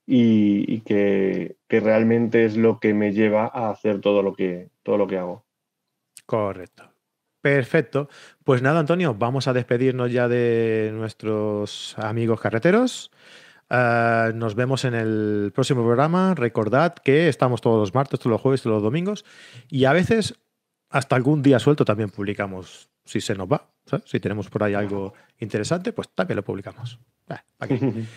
y, 0.05 0.81
que, 0.81 1.55
realmente 1.69 2.45
es 2.45 2.57
lo 2.57 2.79
que 2.79 2.93
me 2.93 3.13
lleva 3.13 3.45
a 3.45 3.69
hacer 3.69 4.01
todo 4.01 4.21
lo 4.21 4.33
que, 4.33 4.69
todo 4.83 4.97
lo 4.97 5.07
que 5.07 5.17
hago. 5.17 5.45
Correcto. 6.25 6.92
Perfecto. 7.43 8.07
Pues 8.45 8.61
nada, 8.61 8.79
Antonio, 8.79 9.15
vamos 9.15 9.49
a 9.49 9.53
despedirnos 9.53 10.09
ya 10.09 10.29
de 10.29 10.91
nuestros 10.93 11.93
amigos 11.99 12.39
carreteros. 12.39 13.11
Eh, 13.69 14.31
nos 14.33 14.55
vemos 14.55 14.85
en 14.85 14.93
el 14.93 15.51
próximo 15.53 15.83
programa. 15.83 16.35
Recordad 16.35 16.93
que 16.93 17.27
estamos 17.27 17.59
todos 17.59 17.77
los 17.81 17.93
martes, 17.93 18.21
todos 18.21 18.31
los 18.31 18.39
jueves, 18.39 18.61
todos 18.61 18.75
los 18.75 18.83
domingos. 18.83 19.25
Y 19.69 19.83
a 19.83 19.91
veces, 19.91 20.35
hasta 20.89 21.17
algún 21.17 21.41
día 21.41 21.59
suelto, 21.59 21.83
también 21.83 22.11
publicamos 22.11 22.89
si 23.03 23.19
se 23.19 23.35
nos 23.35 23.49
va. 23.51 23.67
Si 24.05 24.21
tenemos 24.21 24.49
por 24.49 24.63
ahí 24.63 24.73
algo 24.73 25.13
interesante, 25.39 25.91
pues 25.91 26.07
también 26.15 26.37
lo 26.37 26.43
publicamos. 26.43 26.97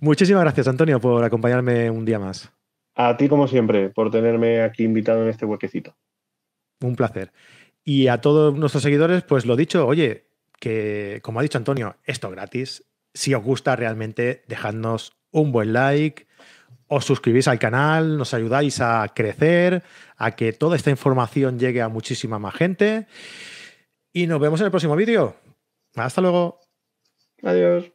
Muchísimas 0.00 0.42
gracias, 0.42 0.66
Antonio, 0.66 0.98
por 0.98 1.22
acompañarme 1.22 1.88
un 1.90 2.04
día 2.04 2.18
más. 2.18 2.50
A 2.96 3.16
ti, 3.16 3.28
como 3.28 3.46
siempre, 3.46 3.90
por 3.90 4.10
tenerme 4.10 4.62
aquí 4.62 4.82
invitado 4.82 5.22
en 5.22 5.28
este 5.28 5.46
huequecito. 5.46 5.94
Un 6.80 6.96
placer. 6.96 7.30
Y 7.84 8.08
a 8.08 8.20
todos 8.20 8.54
nuestros 8.54 8.82
seguidores, 8.82 9.22
pues 9.22 9.44
lo 9.44 9.56
dicho, 9.56 9.86
oye, 9.86 10.28
que 10.60 11.20
como 11.22 11.40
ha 11.40 11.42
dicho 11.42 11.58
Antonio, 11.58 11.96
esto 12.04 12.30
gratis. 12.30 12.84
Si 13.14 13.34
os 13.34 13.42
gusta 13.42 13.76
realmente, 13.76 14.44
dejadnos 14.46 15.12
un 15.30 15.50
buen 15.52 15.72
like, 15.72 16.26
os 16.86 17.04
suscribís 17.04 17.48
al 17.48 17.58
canal, 17.58 18.16
nos 18.18 18.34
ayudáis 18.34 18.80
a 18.80 19.10
crecer, 19.14 19.82
a 20.16 20.32
que 20.32 20.52
toda 20.52 20.76
esta 20.76 20.90
información 20.90 21.58
llegue 21.58 21.82
a 21.82 21.88
muchísima 21.88 22.38
más 22.38 22.54
gente. 22.54 23.06
Y 24.12 24.26
nos 24.26 24.40
vemos 24.40 24.60
en 24.60 24.66
el 24.66 24.70
próximo 24.70 24.94
vídeo. 24.94 25.34
Hasta 25.94 26.20
luego. 26.20 26.60
Adiós. 27.42 27.91